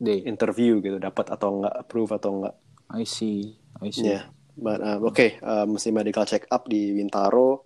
deh 0.02 0.26
interview 0.26 0.82
gitu 0.82 0.98
dapat 0.98 1.30
atau 1.30 1.62
nggak 1.62 1.76
approve 1.86 2.18
atau 2.18 2.30
nggak. 2.42 2.56
I 2.98 3.06
see 3.06 3.54
I 3.78 3.94
see. 3.94 4.18
Yeah, 4.18 4.34
but 4.58 4.82
uh, 4.82 5.00
okay, 5.14 5.38
uh, 5.46 5.70
mesti 5.70 5.94
medical 5.94 6.26
check 6.26 6.50
up 6.52 6.66
di 6.68 6.98
Wintaro. 6.98 7.64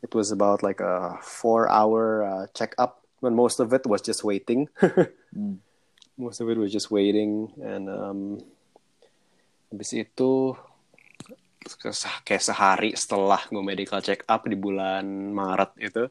It 0.00 0.14
was 0.14 0.30
about 0.30 0.62
like 0.62 0.78
a 0.78 1.18
four-hour 1.20 2.22
uh, 2.22 2.44
check 2.54 2.78
up, 2.78 3.02
but 3.20 3.34
most 3.34 3.58
of 3.58 3.74
it 3.74 3.82
was 3.86 4.00
just 4.02 4.22
waiting. 4.22 4.70
Hmm. 5.28 5.60
most 6.16 6.40
of 6.40 6.48
it 6.50 6.56
was 6.56 6.72
just 6.72 6.90
waiting, 6.90 7.52
and 7.62 7.86
um, 7.86 8.20
habis 9.70 9.92
itu 9.94 10.56
kayak 12.24 12.42
sehari 12.42 12.96
setelah 12.96 13.44
gue 13.46 13.60
medical 13.60 14.00
check 14.00 14.24
up 14.26 14.48
di 14.48 14.56
bulan 14.56 15.04
Maret 15.30 15.76
itu, 15.78 16.08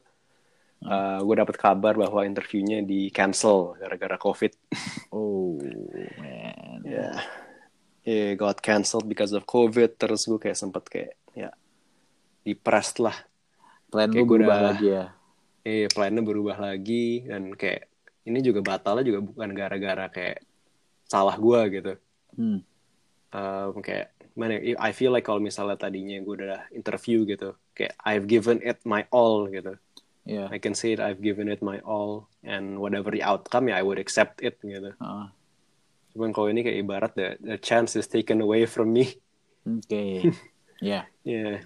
uh, 0.86 1.18
gue 1.18 1.34
dapat 1.34 1.56
kabar 1.58 1.98
bahwa 1.98 2.22
interviewnya 2.24 2.80
di 2.80 3.12
cancel 3.12 3.74
gara-gara 3.76 4.16
COVID. 4.16 4.52
oh 5.18 5.58
man 6.22 6.80
yeah 6.86 7.18
it 8.08 8.40
got 8.40 8.64
cancelled 8.64 9.04
because 9.04 9.36
of 9.36 9.44
COVID 9.44 10.00
terus 10.00 10.24
gue 10.24 10.40
kayak 10.40 10.56
sempet 10.56 10.84
kayak 10.88 11.12
ya 11.36 11.52
depressed 12.40 13.04
lah. 13.04 13.12
Plan 13.92 14.08
Kayak 14.08 14.24
lu 14.24 14.24
gua 14.24 14.32
berubah 14.40 14.56
udah- 14.56 14.66
lagi 14.72 14.86
ya? 14.88 15.04
Eh 15.68 15.84
plannya 15.92 16.22
berubah 16.24 16.56
lagi 16.56 17.28
dan 17.28 17.52
kayak 17.52 17.92
ini 18.24 18.40
juga 18.40 18.64
batalnya 18.64 19.04
juga 19.04 19.20
bukan 19.20 19.50
gara-gara 19.52 20.08
kayak 20.08 20.40
salah 21.04 21.36
gue 21.36 21.60
gitu. 21.76 21.92
Hmm. 22.36 22.60
Um, 23.28 23.84
kayak 23.84 24.16
mana 24.32 24.56
ya, 24.56 24.78
I 24.80 24.96
feel 24.96 25.12
like 25.12 25.28
kalau 25.28 25.42
misalnya 25.42 25.76
tadinya 25.76 26.16
gue 26.24 26.34
udah 26.40 26.72
interview 26.72 27.28
gitu 27.28 27.52
kayak 27.76 27.92
I've 28.00 28.24
given 28.24 28.64
it 28.64 28.80
my 28.88 29.04
all 29.12 29.44
gitu. 29.52 29.76
Ya 30.24 30.48
I 30.48 30.56
can 30.60 30.72
say 30.72 30.96
that 30.96 31.04
I've 31.04 31.20
given 31.20 31.48
it 31.48 31.60
my 31.60 31.80
all 31.84 32.28
and 32.40 32.80
whatever 32.80 33.12
the 33.12 33.24
outcome 33.24 33.68
ya 33.68 33.80
I 33.80 33.84
would 33.84 34.00
accept 34.00 34.40
it 34.40 34.56
gitu. 34.60 34.92
Ah, 35.00 35.32
cuman 36.14 36.30
kalau 36.32 36.48
ini 36.48 36.64
kayak 36.64 36.78
ibarat 36.82 37.12
the, 37.14 37.28
the 37.40 37.56
chance 37.60 37.94
is 37.94 38.08
taken 38.08 38.40
away 38.40 38.64
from 38.64 38.92
me 38.92 39.18
oke 39.66 40.02
ya 40.80 41.06
Yeah. 41.28 41.60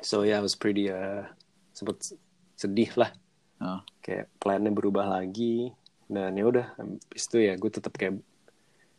So 0.00 0.24
yeah, 0.24 0.40
I 0.40 0.44
was 0.44 0.56
pretty 0.56 0.88
uh 0.88 1.28
sempet 1.76 2.16
sedih 2.56 2.96
lah. 2.96 3.12
Ah. 3.60 3.84
Kayak 4.00 4.32
plannya 4.40 4.72
berubah 4.72 5.04
lagi. 5.04 5.76
Dan 6.08 6.34
ya 6.34 6.48
udah, 6.48 6.66
habis 6.80 7.28
itu 7.28 7.44
ya 7.44 7.54
gue 7.54 7.70
tetap 7.70 7.94
kayak 7.94 8.18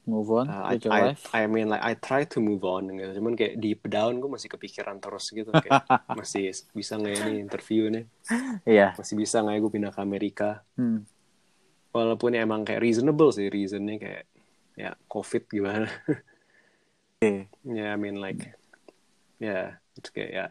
move 0.02 0.34
on 0.34 0.50
uh, 0.50 0.66
I, 0.66 0.82
I, 0.90 1.14
I 1.14 1.42
mean 1.46 1.70
like 1.70 1.84
I 1.84 1.94
try 1.94 2.24
to 2.24 2.40
move 2.40 2.62
on 2.62 2.94
gitu. 2.94 3.20
Cuman 3.20 3.34
kayak 3.34 3.58
deep 3.58 3.82
down 3.90 4.22
gue 4.22 4.30
masih 4.30 4.54
kepikiran 4.54 5.02
terus 5.02 5.34
gitu 5.34 5.50
kayak 5.66 5.84
masih 6.14 6.54
bisa 6.72 6.96
nggak 7.02 7.12
ya 7.12 7.20
ini 7.26 7.34
interview 7.42 7.90
nih? 7.90 8.06
iya 8.64 8.94
Masih 8.96 9.18
bisa 9.18 9.42
nggak 9.42 9.56
ya 9.58 9.60
gue 9.60 9.72
pindah 9.74 9.92
ke 9.92 10.00
Amerika? 10.00 10.50
hmm. 10.78 11.04
Walaupun 11.92 12.38
ya 12.38 12.48
emang 12.48 12.64
kayak 12.64 12.80
reasonable 12.80 13.36
sih 13.36 13.52
reasonnya 13.52 14.00
kayak 14.00 14.24
ya 14.82 14.92
COVID 15.06 15.44
gimana? 15.48 15.86
Oke. 17.14 17.46
Ya, 17.62 17.94
I 17.94 17.98
mean 17.98 18.18
like, 18.18 18.50
ya, 19.38 19.78
it's 19.94 20.10
kayak 20.10 20.32
ya, 20.32 20.46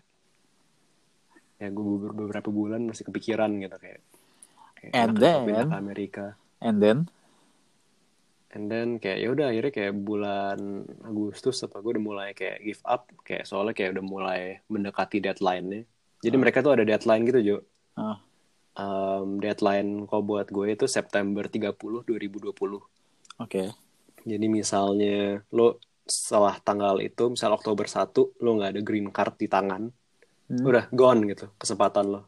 ya 1.58 1.66
gue 1.66 1.84
beberapa 2.14 2.46
bulan 2.48 2.86
masih 2.86 3.02
kepikiran 3.04 3.50
gitu 3.58 3.74
kayak, 3.74 4.00
kayak 4.78 4.92
And 4.94 5.18
pindah 5.18 5.34
then- 5.42 5.70
ke 5.70 5.76
Amerika, 5.76 6.24
and 6.62 6.78
then 6.78 6.98
and 8.50 8.66
then 8.66 8.98
kayak 8.98 9.18
ya 9.18 9.28
udah 9.30 9.46
akhirnya 9.50 9.70
kayak 9.70 9.94
bulan 9.96 10.58
Agustus 11.02 11.62
apa 11.62 11.78
gue 11.78 11.94
udah 11.94 12.04
mulai 12.04 12.28
kayak 12.32 12.58
give 12.60 12.82
up, 12.82 13.06
kayak 13.22 13.46
soalnya 13.46 13.74
kayak 13.74 13.94
udah 13.94 14.04
mulai 14.04 14.40
mendekati 14.66 15.18
deadline-nya. 15.18 15.82
Jadi 16.20 16.36
mereka 16.36 16.58
tuh 16.60 16.74
ada 16.74 16.82
deadline 16.82 17.26
gitu 17.26 17.40
Jo. 17.40 17.56
ah, 17.96 18.18
Um, 18.70 19.38
deadline 19.38 20.06
kok 20.06 20.22
buat 20.22 20.46
gue 20.46 20.72
itu 20.72 20.86
September 20.86 21.44
30 21.44 21.74
2020. 22.06 22.78
oke 23.36 23.62
Jadi 24.24 24.46
misalnya 24.46 25.40
lo 25.50 25.80
setelah 26.04 26.58
tanggal 26.58 26.98
itu, 26.98 27.30
misal 27.30 27.54
Oktober 27.54 27.86
1, 27.86 28.34
lo 28.42 28.50
nggak 28.58 28.70
ada 28.76 28.82
green 28.82 29.08
card 29.14 29.38
di 29.38 29.46
tangan, 29.46 29.86
Hmm. 30.50 30.66
udah 30.66 30.90
gone 30.90 31.30
gitu 31.30 31.46
kesempatan 31.54 32.10
lo. 32.10 32.20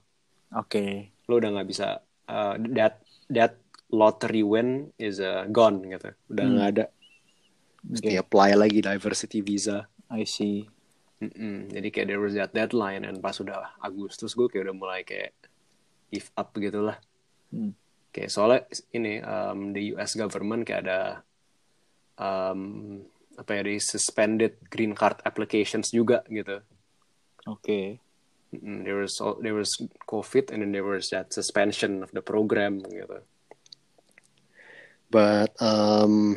oke 0.55 1.11
Lo 1.27 1.43
udah 1.43 1.59
nggak 1.59 1.67
bisa 1.67 1.99
uh, 2.31 2.55
that 2.71 3.03
that 3.27 3.59
lottery 3.91 4.47
win 4.47 4.95
is 4.95 5.19
uh, 5.19 5.43
gone 5.51 5.83
gitu. 5.83 6.15
Udah 6.31 6.45
Hmm. 6.47 6.55
nggak 6.55 6.69
ada. 6.71 6.85
Mesti 7.83 8.15
apply 8.15 8.55
lagi 8.55 8.79
diversity 8.79 9.43
visa. 9.43 9.91
I 10.15 10.23
see 10.23 10.71
Mm-mm. 11.23 11.71
Jadi 11.71 11.89
kayak 11.95 12.07
there 12.11 12.19
was 12.19 12.35
that 12.35 12.51
deadline 12.51 13.07
and 13.07 13.23
pas 13.23 13.39
udah 13.39 13.79
Agustus 13.79 14.35
gue 14.35 14.51
kayak 14.51 14.71
udah 14.71 14.77
mulai 14.77 15.01
kayak 15.07 15.31
give 16.11 16.31
up 16.35 16.51
gitu 16.55 16.83
lah. 16.83 16.99
Hmm. 17.55 17.75
Kayak 18.11 18.31
soalnya 18.31 18.61
ini 18.91 19.23
um, 19.23 19.71
the 19.71 19.95
US 19.95 20.19
government 20.19 20.67
kayak 20.67 20.83
ada 20.87 21.23
um, 22.19 23.01
apa 23.37 23.51
ya 23.57 23.63
di 23.65 23.77
suspended 23.81 24.61
green 24.69 24.93
card 24.93 25.21
applications 25.25 25.89
juga 25.93 26.21
gitu. 26.29 26.61
oke 27.49 28.01
Mm, 28.53 28.85
there 28.85 29.01
was 29.01 29.17
all- 29.17 29.41
there 29.41 29.57
was 29.57 29.81
COVID 30.05 30.53
and 30.53 30.61
then 30.61 30.77
there 30.77 30.85
was 30.85 31.09
that 31.09 31.33
suspension 31.33 32.05
of 32.05 32.13
the 32.13 32.21
program 32.21 32.85
gitu. 32.85 33.25
but 35.09 35.53
um, 35.57 36.37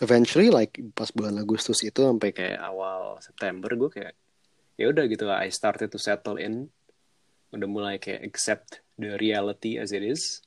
eventually 0.00 0.48
like 0.48 0.80
pas 0.96 1.12
bulan 1.12 1.36
Agustus 1.36 1.84
itu 1.84 2.00
sampai 2.00 2.32
kayak 2.32 2.60
awal 2.64 3.20
September 3.20 3.76
gue 3.76 3.92
kayak 3.92 4.16
ya 4.80 4.88
udah 4.88 5.04
gitu 5.04 5.28
lah 5.28 5.44
I 5.44 5.52
started 5.52 5.92
to 5.92 6.00
settle 6.00 6.40
in 6.40 6.72
udah 7.52 7.68
mulai 7.68 8.00
kayak 8.00 8.24
accept 8.24 8.80
the 8.96 9.20
reality 9.20 9.76
as 9.76 9.92
it 9.92 10.00
is 10.00 10.40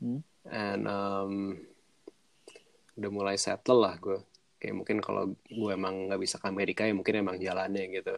Hmm. 0.00 0.24
and 0.48 0.88
um, 0.88 1.60
udah 3.00 3.08
mulai 3.10 3.40
settle 3.40 3.80
lah 3.80 3.96
gue 3.96 4.20
kayak 4.60 4.76
mungkin 4.76 5.00
kalau 5.00 5.32
gue 5.48 5.70
emang 5.72 6.12
nggak 6.12 6.20
bisa 6.20 6.36
ke 6.36 6.44
Amerika 6.52 6.84
ya 6.84 6.92
mungkin 6.92 7.24
emang 7.24 7.40
jalannya 7.40 7.88
gitu 7.88 8.14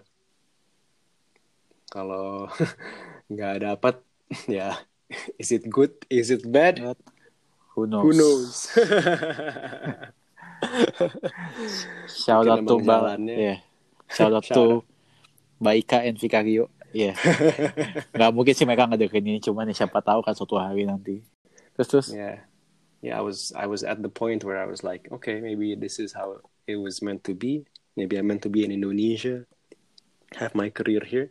kalau 1.87 2.51
nggak 3.33 3.62
dapat 3.62 4.03
ya 4.59 4.75
is 5.38 5.55
it 5.55 5.71
good 5.71 5.95
is 6.11 6.35
it 6.35 6.42
bad 6.51 6.83
But 6.83 6.99
who 7.79 7.87
knows? 7.87 8.03
who 8.03 8.11
knows 8.11 8.55
Shout 12.07 12.47
out 12.47 12.62
to 12.62 12.79
emang 12.79 12.87
Ba- 12.87 13.03
jalannya. 13.03 13.35
yeah. 13.35 13.59
Shout 14.07 14.31
out 14.31 14.47
to 14.47 14.87
Baika 15.59 16.07
and 16.07 16.14
Vicario. 16.14 16.71
Iya. 16.95 17.18
Gak 18.14 18.31
mungkin 18.31 18.55
sih 18.55 18.62
mereka 18.62 18.87
ngedeketin 18.87 19.27
ini, 19.27 19.40
cuman 19.42 19.66
ya 19.66 19.75
siapa 19.75 19.99
tahu 19.99 20.23
kan 20.23 20.38
suatu 20.38 20.55
hari 20.62 20.87
nanti. 20.87 21.18
Terus 21.75 21.88
terus. 21.90 22.09
yeah 22.14 22.47
yeah 23.03 23.19
I 23.19 23.23
was 23.23 23.53
I 23.53 23.67
was 23.67 23.83
at 23.83 24.01
the 24.01 24.09
point 24.09 24.47
where 24.47 24.57
I 24.57 24.67
was 24.67 24.87
like 24.87 25.11
okay 25.21 25.43
maybe 25.43 25.75
this 25.75 25.99
is 25.99 26.15
how 26.15 26.41
it 26.67 26.79
was 26.79 27.03
meant 27.03 27.27
to 27.27 27.35
be. 27.35 27.67
Maybe 27.93 28.17
I'm 28.17 28.27
meant 28.31 28.41
to 28.47 28.49
be 28.49 28.65
in 28.65 28.73
Indonesia 28.73 29.45
have 30.37 30.55
my 30.55 30.71
career 30.71 31.03
here. 31.05 31.31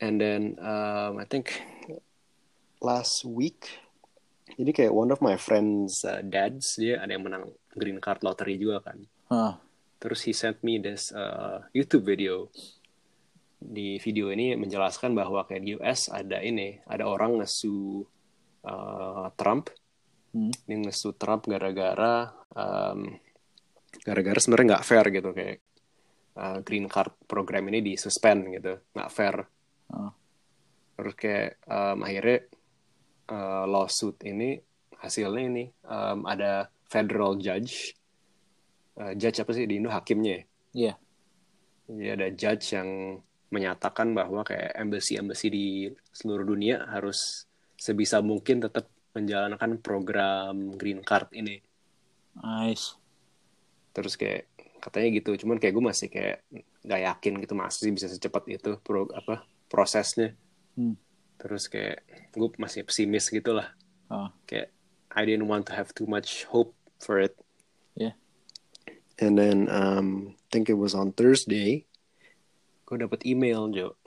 And 0.00 0.20
then 0.20 0.56
um, 0.62 1.18
I 1.18 1.26
think 1.28 1.60
last 2.80 3.24
week 3.24 3.68
jadi 4.58 4.72
kayak 4.74 4.92
one 4.92 5.12
of 5.14 5.22
my 5.22 5.38
friends 5.38 6.02
uh, 6.02 6.24
dads 6.24 6.74
dia 6.74 6.98
ada 6.98 7.14
yang 7.14 7.22
menang 7.22 7.54
green 7.76 8.02
card 8.02 8.24
lottery 8.26 8.58
juga 8.58 8.82
kan. 8.82 8.98
Ah, 9.30 9.54
terus 10.02 10.26
he 10.26 10.34
sent 10.34 10.58
me 10.66 10.82
this 10.82 11.14
uh, 11.14 11.62
YouTube 11.70 12.02
video. 12.02 12.50
Di 13.60 14.00
video 14.00 14.32
ini 14.32 14.56
menjelaskan 14.56 15.12
bahwa 15.12 15.44
kayak 15.44 15.62
di 15.62 15.76
US 15.78 16.08
ada 16.10 16.40
ini 16.40 16.80
ada 16.88 17.06
orang 17.06 17.38
ngesu 17.44 18.02
uh, 18.66 19.28
Trump 19.38 19.70
Hmm. 20.30 20.54
dia 20.66 20.76
ngesu 20.78 21.18
Trump 21.18 21.50
gara-gara 21.50 22.30
um, 22.54 23.18
gara-gara 24.06 24.38
sebenarnya 24.38 24.68
nggak 24.78 24.86
fair 24.86 25.06
gitu 25.10 25.30
kayak 25.34 25.58
uh, 26.38 26.58
green 26.62 26.86
card 26.86 27.10
program 27.26 27.66
ini 27.66 27.82
di 27.82 27.92
suspend 27.98 28.46
gitu 28.54 28.78
nggak 28.94 29.10
fair 29.10 29.36
Ah. 29.90 30.14
terus 30.94 31.18
kayak 31.18 31.58
um, 31.66 32.06
akhirnya 32.06 32.46
uh, 33.26 33.66
lawsuit 33.66 34.22
ini 34.22 34.54
hasilnya 35.02 35.42
ini 35.50 35.64
um, 35.82 36.22
ada 36.30 36.70
federal 36.86 37.34
judge 37.34 37.98
uh, 39.00 39.14
judge 39.16 39.42
apa 39.42 39.50
sih 39.50 39.64
di 39.64 39.80
Indo 39.80 39.90
hakimnya 39.90 40.32
ya? 40.38 40.44
Iya. 40.70 40.94
Jadi 41.90 42.06
ada 42.06 42.28
judge 42.30 42.66
yang 42.76 43.18
menyatakan 43.50 44.14
bahwa 44.14 44.46
kayak 44.46 44.78
embassy-embassy 44.78 45.48
di 45.50 45.66
seluruh 46.14 46.46
dunia 46.46 46.86
harus 46.86 47.50
sebisa 47.74 48.22
mungkin 48.22 48.62
tetap 48.62 48.86
menjalankan 49.14 49.82
program 49.82 50.74
green 50.78 51.02
card 51.02 51.30
ini. 51.34 51.58
Nice. 52.38 52.94
Terus 53.90 54.14
kayak 54.14 54.46
katanya 54.80 55.08
gitu, 55.20 55.36
cuman 55.44 55.60
kayak 55.60 55.74
gue 55.76 55.84
masih 55.84 56.08
kayak 56.08 56.46
nggak 56.80 57.02
yakin 57.04 57.34
gitu 57.44 57.52
masih 57.52 57.92
bisa 57.92 58.08
secepat 58.08 58.48
itu 58.48 58.78
pro, 58.80 59.10
apa 59.12 59.44
prosesnya. 59.68 60.32
Hmm. 60.78 60.96
Terus 61.36 61.68
kayak 61.68 62.04
gue 62.32 62.48
masih 62.56 62.86
pesimis 62.86 63.28
gitu 63.28 63.52
lah. 63.52 63.74
Ah. 64.08 64.32
Kayak 64.46 64.72
I 65.10 65.26
didn't 65.26 65.50
want 65.50 65.66
to 65.68 65.74
have 65.74 65.90
too 65.92 66.06
much 66.06 66.46
hope 66.46 66.72
for 67.02 67.18
it. 67.18 67.34
Yeah. 67.98 68.14
And 69.18 69.36
then 69.36 69.66
um, 69.68 70.38
I 70.38 70.46
think 70.54 70.70
it 70.70 70.78
was 70.78 70.94
on 70.94 71.12
Thursday. 71.12 71.84
Gue 72.86 72.96
dapat 72.98 73.26
email 73.26 73.68
Jo. 73.74 73.98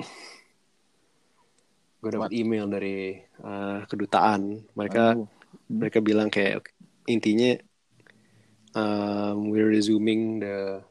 Gue 2.04 2.12
dapat 2.12 2.36
email 2.36 2.68
dari 2.68 3.16
uh, 3.48 3.88
kedutaan. 3.88 4.60
Mereka 4.76 5.04
Aduh. 5.16 5.32
mereka 5.72 6.04
bilang 6.04 6.28
kayak 6.28 6.68
intinya 7.08 7.56
um, 8.76 9.48
we're 9.48 9.72
resuming 9.72 10.44
the 10.44 10.84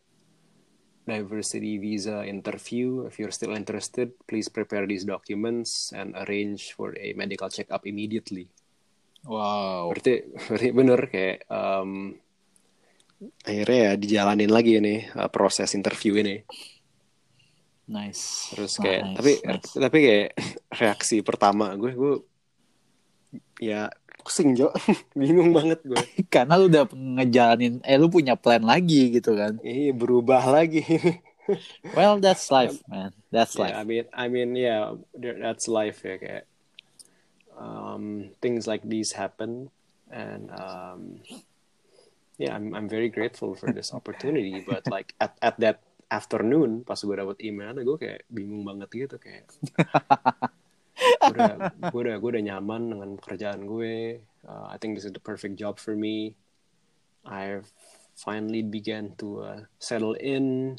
diversity 1.05 1.77
visa 1.77 2.25
interview. 2.25 3.05
If 3.05 3.21
you're 3.21 3.35
still 3.35 3.53
interested, 3.53 4.17
please 4.25 4.49
prepare 4.49 4.89
these 4.89 5.05
documents 5.05 5.93
and 5.93 6.17
arrange 6.17 6.73
for 6.73 6.97
a 6.97 7.13
medical 7.13 7.53
check-up 7.53 7.85
immediately. 7.85 8.49
Wow. 9.29 9.93
Berarti, 9.93 10.33
berarti 10.49 10.69
bener 10.73 11.01
kayak 11.13 11.39
um, 11.53 12.17
akhirnya 13.47 13.79
ya 13.79 13.93
dijalanin 13.95 14.51
lagi 14.51 14.81
ini 14.81 15.07
uh, 15.15 15.31
proses 15.31 15.77
interview 15.77 16.19
ini. 16.19 16.43
Nice. 17.89 18.55
Terus 18.55 18.79
Nice, 18.79 18.83
kayak 18.83 19.03
tapi 19.19 19.33
nice. 19.43 19.71
tapi 19.75 19.99
kayak 19.99 20.29
reaksi 20.81 21.17
pertama 21.21 21.75
gue 21.75 21.93
gue 21.93 22.15
ya 23.59 23.91
pusing 24.23 24.55
Jo, 24.55 24.71
bingung 25.19 25.51
banget 25.51 25.83
gue. 25.83 25.99
Karena 26.35 26.55
lu 26.55 26.71
udah 26.71 26.87
ngejalanin, 26.95 27.83
eh 27.83 27.99
lu 27.99 28.07
punya 28.07 28.39
plan 28.39 28.63
lagi 28.63 29.11
gitu 29.19 29.35
kan. 29.35 29.59
Iya 29.67 29.91
berubah 29.99 30.47
lagi. 30.47 30.87
Well, 31.91 32.23
that's 32.23 32.47
life, 32.55 32.79
man. 32.87 33.11
That's 33.35 33.59
yeah, 33.59 33.75
I 33.75 33.83
life. 33.83 33.87
mean 33.91 34.05
I 34.15 34.27
mean 34.31 34.55
yeah, 34.55 34.95
that's 35.19 35.67
life 35.67 36.07
ya 36.07 36.23
kayak 36.23 36.45
um, 37.59 38.31
things 38.39 38.71
like 38.71 38.87
these 38.87 39.11
happen 39.19 39.75
and 40.13 40.55
um, 40.55 41.19
yeah 42.39 42.55
I'm 42.55 42.75
I'm 42.79 42.87
very 42.89 43.11
grateful 43.11 43.59
for 43.59 43.73
this 43.75 43.91
opportunity 43.93 44.63
but 44.63 44.87
like 44.87 45.15
at 45.19 45.35
at 45.43 45.59
that 45.61 45.83
afternoon 46.13 46.85
pas 46.85 47.01
gue 47.01 47.17
dapet 47.17 47.41
email 47.41 47.73
gue 47.73 47.97
kayak 47.97 48.29
bingung 48.29 48.61
banget 48.63 48.89
gitu 48.93 49.17
kayak 49.17 49.49
gue 51.33 51.33
udah 51.33 51.57
gue 51.89 52.01
udah 52.05 52.17
gue 52.21 52.31
udah 52.37 52.45
nyaman 52.53 52.83
dengan 52.93 53.11
pekerjaan 53.17 53.65
gue 53.65 54.21
Uh, 54.43 54.67
I 54.67 54.75
think 54.75 54.99
this 54.99 55.07
is 55.07 55.15
the 55.15 55.23
perfect 55.23 55.55
job 55.55 55.79
for 55.79 55.95
me 55.95 56.35
I've 57.23 57.71
finally 58.19 58.59
began 58.67 59.15
to 59.23 59.29
uh, 59.39 59.61
settle 59.79 60.19
in 60.19 60.75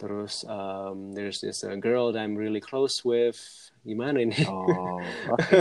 terus 0.00 0.48
um, 0.48 1.12
there's 1.12 1.44
this 1.44 1.60
uh, 1.60 1.76
girl 1.76 2.16
that 2.16 2.24
I'm 2.24 2.32
really 2.32 2.64
close 2.64 3.04
with 3.04 3.36
gimana 3.84 4.24
ini 4.24 4.40
Oh, 4.48 5.04
oke. 5.28 5.52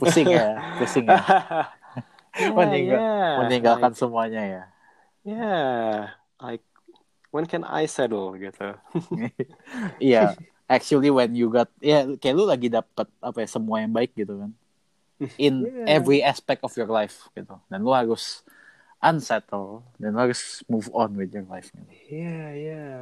Pusing 0.00 0.32
ya, 0.32 0.56
pusing 0.80 1.04
ya. 1.04 1.20
Meninggal- 2.56 3.04
yeah, 3.04 3.32
Meninggalkan 3.44 3.92
like, 3.92 4.00
semuanya 4.00 4.42
ya. 4.48 4.62
yeah 5.28 6.16
like 6.40 6.64
when 7.30 7.44
can 7.44 7.62
I 7.62 7.86
settle 7.86 8.34
gitu 8.34 8.74
Iya, 10.02 10.34
actually 10.66 11.10
when 11.10 11.32
you 11.32 11.48
got 11.48 11.70
ya 11.78 12.06
kayak 12.16 12.34
lu 12.34 12.44
lagi 12.44 12.68
dapat 12.68 13.06
apa 13.18 13.38
ya 13.42 13.48
semua 13.48 13.80
yang 13.80 13.92
baik 13.92 14.12
gitu 14.14 14.36
kan. 14.40 14.50
In 15.36 15.62
Yeah. 15.66 15.88
every 15.88 16.20
aspect 16.20 16.60
of 16.60 16.72
your 16.74 16.88
life 16.88 17.26
gitu. 17.32 17.56
Dan 17.66 17.80
lu 17.80 17.90
harus 17.90 18.44
unsettle 18.98 19.84
dan 19.96 20.12
lu 20.12 20.20
harus 20.22 20.64
move 20.66 20.88
on 20.92 21.14
with 21.14 21.30
your 21.30 21.44
life. 21.46 21.68
Gitu. 21.70 22.16
yeah 22.16 22.48
yeah 22.52 23.00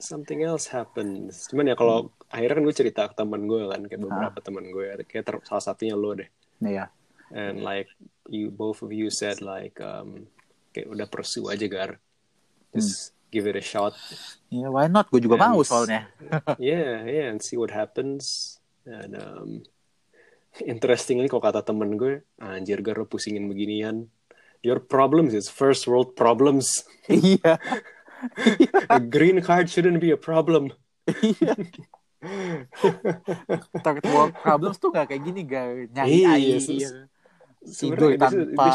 something 0.00 0.40
else 0.42 0.66
happens 0.66 1.46
cuman 1.46 1.68
ya 1.68 1.76
kalau 1.76 2.08
akhirnya 2.26 2.58
kan 2.58 2.64
gue 2.64 2.74
cerita 2.74 3.02
ke 3.06 3.14
teman 3.14 3.44
gue 3.44 3.68
kan 3.68 3.84
kayak 3.84 4.02
beberapa 4.02 4.38
teman 4.40 4.64
gue 4.66 4.88
kayak 5.04 5.22
ter- 5.22 5.44
salah 5.44 5.60
satunya 5.62 5.92
lo 5.94 6.16
deh 6.16 6.26
Iya. 6.58 6.88
and 7.30 7.60
like 7.60 7.92
you 8.26 8.48
both 8.48 8.80
of 8.80 8.88
you 8.90 9.12
said 9.12 9.44
like 9.44 9.76
um, 9.78 10.26
kayak 10.72 10.88
udah 10.88 11.06
pursue 11.06 11.44
aja 11.52 11.68
gar 11.68 11.90
just 12.72 13.12
give 13.32 13.48
it 13.48 13.56
a 13.56 13.64
shot 13.64 13.96
Ya, 14.52 14.68
why 14.68 14.84
not? 14.84 15.08
Gue 15.08 15.24
juga 15.24 15.40
And- 15.40 15.56
mau 15.56 15.64
soalnya. 15.64 16.12
yeah 16.60 17.08
yeah 17.08 17.32
and 17.32 17.40
see 17.40 17.56
what 17.56 17.72
happens 17.72 18.60
and 18.84 19.16
um, 19.16 19.50
interestingly 20.60 21.24
kalau 21.26 21.40
kata 21.40 21.64
temen 21.64 21.96
gue 21.96 22.20
anjir 22.36 22.84
lo 22.84 23.08
pusingin 23.08 23.48
beginian 23.48 24.12
your 24.60 24.76
problems 24.76 25.32
is 25.32 25.48
first 25.48 25.88
world 25.88 26.12
problems 26.12 26.84
Iya. 27.08 27.56
a 28.86 29.00
green 29.00 29.40
card 29.40 29.66
shouldn't 29.66 29.98
be 29.98 30.12
a 30.12 30.20
problem 30.20 30.68
Iya. 31.08 31.56
Third 33.82 34.04
world 34.06 34.34
problems 34.38 34.78
tuh 34.78 34.94
gak 34.94 35.10
kayak 35.10 35.22
gini, 35.26 35.42
gak 35.42 35.90
nyari 35.90 36.22
Iya, 36.22 36.30
air, 36.38 36.58
tidur 37.66 38.14
this 38.14 38.30
is- 38.30 38.54
tanpa, 38.54 38.66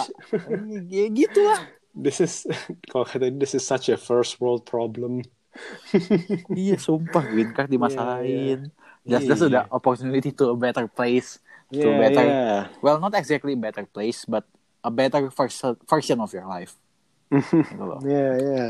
ya 0.88 1.06
gitu 1.08 1.40
lah. 1.44 1.60
This 1.98 2.22
is 2.22 2.46
kalau 2.94 3.04
kata 3.04 3.34
this 3.34 3.52
is 3.52 3.66
such 3.66 3.90
a 3.90 3.98
first 3.98 4.38
world 4.38 4.62
problem 4.64 5.26
Iya, 6.54 6.78
sumpah 6.78 7.26
green 7.26 7.50
card 7.50 7.66
dimasalahin. 7.66 8.70
Iya, 9.02 9.18
Just, 9.18 9.26
just 9.26 9.42
iya. 9.42 9.50
ada 9.50 9.62
opportunity 9.74 10.30
to 10.30 10.54
a 10.54 10.58
better 10.60 10.86
place. 10.86 11.42
To 11.74 11.82
yeah, 11.82 11.98
better, 11.98 12.26
yeah. 12.30 12.62
well, 12.80 13.02
not 13.02 13.18
exactly 13.18 13.58
a 13.58 13.60
better 13.60 13.82
place, 13.84 14.22
but 14.24 14.46
a 14.86 14.94
better 14.94 15.28
version, 15.34 15.74
version 15.90 16.22
of 16.22 16.30
your 16.30 16.46
life. 16.46 16.78
Gitu 17.34 17.74
loh. 17.82 17.98
yeah 18.06 18.38
yeah 18.38 18.70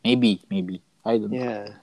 Maybe, 0.00 0.46
maybe. 0.46 0.78
I 1.02 1.18
don't 1.18 1.34
know. 1.34 1.42
yeah 1.42 1.82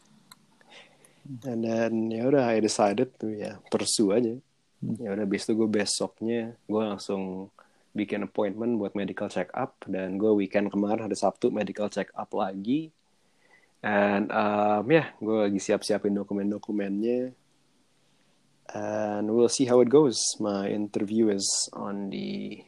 and 1.46 1.62
then 1.62 2.10
ya 2.10 2.26
udah 2.26 2.50
I 2.50 2.58
decided 2.58 3.14
tuh 3.20 3.36
ya 3.36 3.60
pursue 3.68 4.16
aja 4.16 4.34
Hmm. 4.80 4.96
ya 4.96 5.12
udah 5.12 5.28
habis 5.28 5.44
itu 5.44 5.60
gue 5.60 5.68
besoknya 5.68 6.56
gue 6.64 6.80
langsung 6.80 7.52
bikin 7.94 8.26
appointment 8.26 8.78
buat 8.78 8.94
medical 8.94 9.28
check 9.28 9.50
up 9.58 9.82
dan 9.90 10.22
gue 10.22 10.30
weekend 10.30 10.70
kemarin 10.70 11.10
hari 11.10 11.18
Sabtu 11.18 11.50
medical 11.50 11.90
check 11.90 12.14
up 12.14 12.30
lagi. 12.34 12.94
And 13.80 14.28
um, 14.30 14.84
ya 14.92 15.04
yeah, 15.04 15.08
gue 15.24 15.38
lagi 15.50 15.60
siap-siapin 15.60 16.14
dokumen-dokumennya. 16.14 17.32
And 18.70 19.34
we'll 19.34 19.50
see 19.50 19.66
how 19.66 19.82
it 19.82 19.90
goes. 19.90 20.20
My 20.38 20.70
interview 20.70 21.34
is 21.34 21.48
on 21.74 22.14
the 22.14 22.62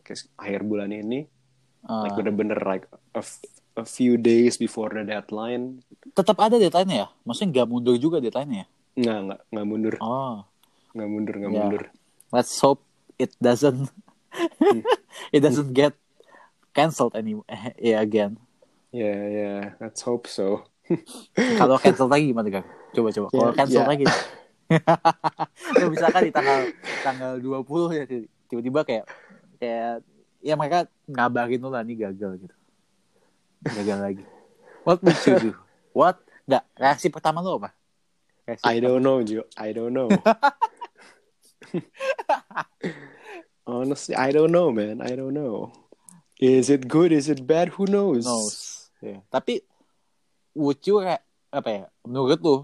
guess, 0.00 0.24
akhir 0.40 0.64
bulan 0.64 0.88
ini. 0.92 1.28
Ah, 1.84 2.08
like 2.08 2.16
bener-bener 2.16 2.56
like 2.64 2.88
a, 3.12 3.20
a 3.76 3.84
few 3.84 4.16
days 4.16 4.56
before 4.56 4.88
the 4.88 5.04
deadline. 5.04 5.84
Tetap 6.16 6.40
ada 6.40 6.56
deadline 6.56 6.88
ya? 6.88 7.06
Maksudnya 7.28 7.60
nggak 7.60 7.68
mundur 7.68 7.96
juga 8.00 8.24
deadline 8.24 8.64
ya? 8.64 8.66
nggak 8.94 9.18
nggak 9.26 9.40
nggak 9.50 9.66
mundur. 9.66 9.94
Oh, 9.98 10.46
nggak 10.94 11.08
mundur 11.10 11.34
nggak 11.34 11.52
Ya. 11.52 11.58
mundur. 11.60 11.82
Let's 12.30 12.54
hope 12.62 12.80
it 13.18 13.34
doesn't 13.42 13.90
it 15.34 15.40
doesn't 15.40 15.72
get 15.72 15.94
cancelled 16.72 17.14
anymore. 17.14 17.46
ya 17.78 18.00
again. 18.00 18.36
ya 18.94 19.10
ya 19.10 19.52
let's 19.82 20.02
hope 20.02 20.30
so 20.30 20.62
Kalau 21.58 21.80
cancel 21.80 22.06
lagi 22.06 22.30
gimana 22.30 22.46
kan? 22.60 22.64
Coba 22.92 23.08
coba. 23.10 23.26
Kalau 23.32 23.50
Ya, 23.50 23.56
cancel 23.56 23.82
ya. 23.82 23.88
lagi. 23.88 24.04
Lu 25.80 25.86
misalkan 25.88 26.28
di 26.28 26.32
tanggal 26.32 26.60
tanggal 27.00 27.32
20 27.40 27.96
ya 27.96 28.04
tiba-tiba 28.46 28.80
kayak 28.84 29.04
kayak 29.56 30.04
ya 30.44 30.54
mereka 30.54 30.84
ngabarin 31.08 31.56
lu 31.58 31.72
lah 31.72 31.80
nih 31.80 32.04
gagal 32.04 32.36
gitu. 32.36 32.54
Gagal 33.64 33.98
lagi. 33.98 34.24
What 34.84 35.00
would 35.00 35.16
you 35.24 35.36
do? 35.40 35.50
What? 35.96 36.20
Nggak, 36.44 36.64
reaksi 36.76 37.08
pertama 37.08 37.40
lu 37.40 37.56
apa? 37.56 37.72
Reaksi 38.44 38.64
I 38.68 38.76
don't 38.76 39.00
know 39.00 39.24
Jo 39.24 39.48
I 39.56 39.72
don't 39.72 39.96
know 39.96 40.12
honestly 43.64 44.12
I 44.16 44.32
don't 44.32 44.52
know 44.52 44.68
man 44.72 45.00
I 45.00 45.16
don't 45.16 45.32
know 45.32 45.72
is 46.40 46.68
it 46.68 46.88
good 46.88 47.12
is 47.12 47.28
it 47.32 47.44
bad 47.48 47.74
who 47.76 47.88
knows 47.88 48.24
knows. 48.28 48.88
Ya. 49.04 49.20
Tapi 49.28 49.60
would 50.56 50.80
you 50.88 51.00
apa 51.52 51.68
ya? 51.68 51.84
Menurut 52.08 52.40
lu 52.40 52.56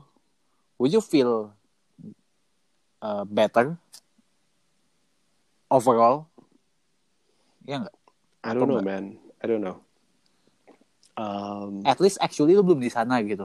would 0.81 0.93
you 0.93 1.05
feel 1.05 1.53
uh, 3.05 3.25
better 3.29 3.77
overall? 5.69 6.29
Ya 7.69 7.85
nggak? 7.85 7.97
I 8.41 8.57
don't 8.57 8.65
Atau 8.65 8.67
know 8.69 8.77
nggak? 8.81 8.89
man 8.89 9.05
I 9.41 9.45
don't 9.45 9.65
know 9.65 9.77
um, 11.21 11.85
At 11.85 12.01
least 12.01 12.17
actually 12.25 12.57
lu 12.57 12.65
belum 12.65 12.81
di 12.81 12.89
sana 12.89 13.21
gitu. 13.21 13.45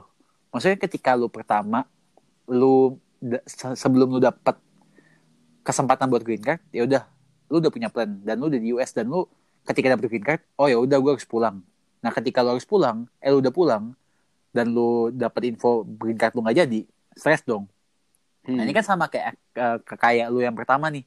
Maksudnya 0.56 0.80
ketika 0.80 1.20
lu 1.20 1.28
pertama 1.28 1.84
lu 2.48 2.96
sebelum 3.76 4.16
lu 4.16 4.20
dapet 4.24 4.56
kesempatan 5.66 6.08
buat 6.08 6.22
green 6.24 6.40
card, 6.40 6.62
ya 6.70 6.86
udah 6.86 7.04
lu 7.50 7.62
udah 7.62 7.72
punya 7.72 7.90
plan 7.94 8.10
dan 8.26 8.36
lu 8.42 8.50
udah 8.50 8.60
di 8.62 8.70
US 8.74 8.92
dan 8.96 9.10
lu 9.10 9.26
ketika 9.66 9.94
dapet 9.98 10.06
green 10.10 10.26
card, 10.26 10.42
oh 10.62 10.70
ya 10.70 10.78
udah 10.78 10.98
gue 11.02 11.12
harus 11.18 11.26
pulang. 11.26 11.62
Nah 12.02 12.12
ketika 12.14 12.46
lu 12.46 12.54
harus 12.58 12.68
pulang, 12.68 13.10
eh 13.18 13.30
lu 13.34 13.42
udah 13.42 13.54
pulang 13.54 13.84
dan 14.54 14.70
lu 14.72 15.10
dapet 15.10 15.50
info 15.52 15.84
green 15.86 16.18
card 16.18 16.34
lu 16.38 16.46
nggak 16.46 16.58
jadi, 16.66 16.80
stres 17.18 17.42
dong. 17.44 17.66
hmm. 18.46 18.56
Nah 18.56 18.62
ini 18.66 18.74
kan 18.74 18.86
sama 18.86 19.10
kayak 19.10 19.34
ke- 19.84 19.98
kayak 19.98 20.28
lu 20.30 20.40
yang 20.42 20.54
pertama 20.54 20.90
nih. 20.94 21.06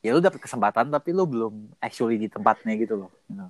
Ya 0.00 0.14
lu 0.14 0.22
dapet 0.22 0.38
kesempatan 0.38 0.88
tapi 0.94 1.10
lu 1.10 1.26
belum 1.26 1.74
actually 1.82 2.16
di 2.16 2.30
tempatnya 2.30 2.72
gitu 2.78 2.94
loh. 3.06 3.10
Gitu. 3.26 3.46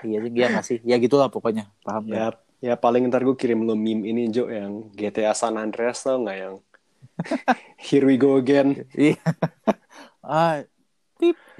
Iya 0.00 0.18
sih, 0.24 0.30
iya 0.32 0.46
nggak 0.48 0.66
sih? 0.66 0.78
Ya 0.84 0.96
gitulah 0.96 1.28
pokoknya, 1.28 1.68
paham 1.84 2.08
ya 2.08 2.32
ya 2.60 2.76
paling 2.76 3.08
ntar 3.08 3.24
gue 3.24 3.36
kirim 3.36 3.64
lo 3.64 3.72
meme 3.72 4.04
ini 4.04 4.28
Jo 4.28 4.52
yang 4.52 4.92
GTA 4.92 5.32
San 5.32 5.56
Andreas 5.56 6.04
tau 6.04 6.20
nggak 6.20 6.36
yang 6.36 6.56
Here 7.88 8.04
we 8.04 8.20
go 8.20 8.36
again 8.36 8.84
Iya. 8.92 9.16
ah, 10.24 10.60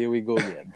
here 0.01 0.09
we 0.09 0.25
go 0.25 0.41
again. 0.41 0.73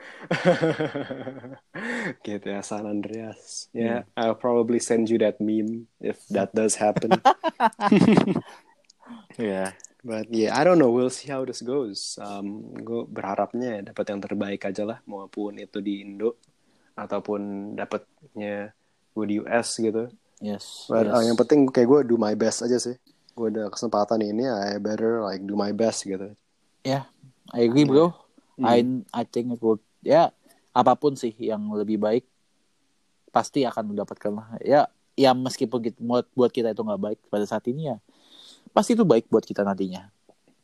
GTA 2.20 2.60
San 2.68 2.84
Andreas 2.84 3.72
yeah 3.72 4.04
I'll 4.12 4.36
probably 4.36 4.76
send 4.76 5.08
you 5.08 5.16
that 5.24 5.40
meme 5.40 5.88
if 6.04 6.20
that 6.28 6.52
does 6.52 6.76
happen 6.76 7.16
Iya. 9.40 9.74
But 10.04 10.28
yeah, 10.28 10.52
I 10.52 10.68
don't 10.68 10.76
know. 10.76 10.92
We'll 10.92 11.12
see 11.12 11.32
how 11.32 11.48
this 11.48 11.64
goes. 11.64 12.20
Um, 12.20 12.76
gue 12.76 13.08
berharapnya 13.08 13.80
ya 13.80 13.88
dapat 13.88 14.04
yang 14.12 14.20
terbaik 14.20 14.60
aja 14.68 14.84
lah, 14.84 14.98
maupun 15.08 15.56
itu 15.56 15.80
di 15.80 16.04
Indo 16.04 16.36
ataupun 16.92 17.72
dapatnya 17.72 18.76
gue 19.16 19.24
di 19.24 19.34
US 19.40 19.80
gitu. 19.80 20.12
Yes. 20.44 20.84
But 20.92 21.08
yes. 21.08 21.14
uh, 21.16 21.22
yang 21.24 21.36
penting 21.40 21.72
kayak 21.72 21.88
gue 21.88 22.00
do 22.04 22.16
my 22.20 22.36
best 22.36 22.60
aja 22.60 22.76
sih. 22.76 23.00
Gue 23.32 23.48
ada 23.48 23.72
kesempatan 23.72 24.20
ini, 24.20 24.44
I 24.44 24.76
better 24.76 25.24
like 25.24 25.40
do 25.40 25.56
my 25.56 25.72
best 25.72 26.04
gitu. 26.04 26.36
Yeah, 26.84 27.08
I 27.56 27.64
agree 27.64 27.88
bro. 27.88 28.12
Hmm. 28.54 28.66
I 28.66 28.78
I 29.10 29.22
think 29.26 29.50
it 29.54 29.60
would 29.62 29.82
ya 30.02 30.30
apa 30.74 30.94
pun 30.94 31.14
sih 31.18 31.34
yang 31.38 31.66
lebih 31.74 31.98
baik 31.98 32.24
pasti 33.34 33.66
akan 33.66 33.90
mendapatkan 33.94 34.30
lah. 34.30 34.46
Ya, 34.62 34.86
ya 35.18 35.34
meskipun 35.34 35.82
kita, 35.82 35.98
buat 35.98 36.26
buat 36.38 36.50
kita 36.54 36.70
itu 36.70 36.82
nggak 36.82 37.02
baik 37.02 37.18
pada 37.30 37.42
saat 37.46 37.66
ini 37.66 37.90
ya 37.94 37.98
pasti 38.74 38.98
itu 38.98 39.06
baik 39.06 39.30
buat 39.30 39.46
kita 39.46 39.62
nantinya. 39.62 40.10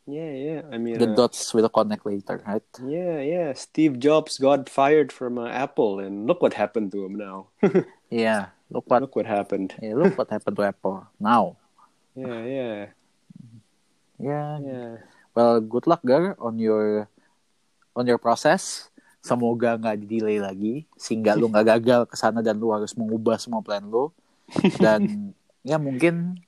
Yeah, 0.09 0.33
yeah. 0.33 0.61
I 0.67 0.81
mean, 0.81 0.97
The 0.99 1.07
uh, 1.07 1.15
dots 1.15 1.53
will 1.53 1.69
connect 1.71 2.03
later, 2.03 2.41
right? 2.43 2.65
yeah, 2.83 3.21
yeah. 3.21 3.49
Steve 3.55 4.01
Jobs 4.01 4.35
got 4.41 4.67
fired 4.67 5.13
from 5.13 5.37
uh, 5.37 5.47
Apple, 5.47 6.01
and 6.01 6.25
look 6.27 6.41
what 6.41 6.57
happened 6.57 6.91
to 6.91 7.05
him 7.05 7.15
now. 7.15 7.47
Yeah, 8.11 8.51
look 8.67 8.91
what 8.91 9.07
look 9.07 9.15
what 9.15 9.23
happened. 9.29 9.71
yeah, 9.79 9.95
look 9.95 10.19
what 10.19 10.27
happened 10.27 10.59
to 10.59 10.67
Apple 10.67 11.07
now. 11.15 11.55
Yeah, 12.11 12.43
yeah, 12.43 12.77
Yeah, 14.19 14.59
yeah. 14.59 14.91
well 15.31 15.63
good 15.63 15.87
luck 15.87 16.03
Gar 16.03 16.35
on 16.43 16.59
your 16.59 17.07
on 17.93 18.05
your 18.05 18.17
process. 18.17 18.87
Semoga 19.19 19.77
nggak 19.77 19.95
di 19.97 20.05
delay 20.11 20.37
lagi 20.37 20.75
sehingga 20.95 21.33
lu 21.33 21.45
nggak 21.45 21.65
gagal 21.77 22.01
ke 22.05 22.15
sana 22.15 22.41
dan 22.41 22.57
lu 22.57 22.69
harus 22.69 22.91
mengubah 22.91 23.37
semua 23.37 23.61
plan 23.61 23.81
lu. 23.81 24.09
Dan 24.75 25.29
ya 25.61 25.77
mungkin 25.77 26.41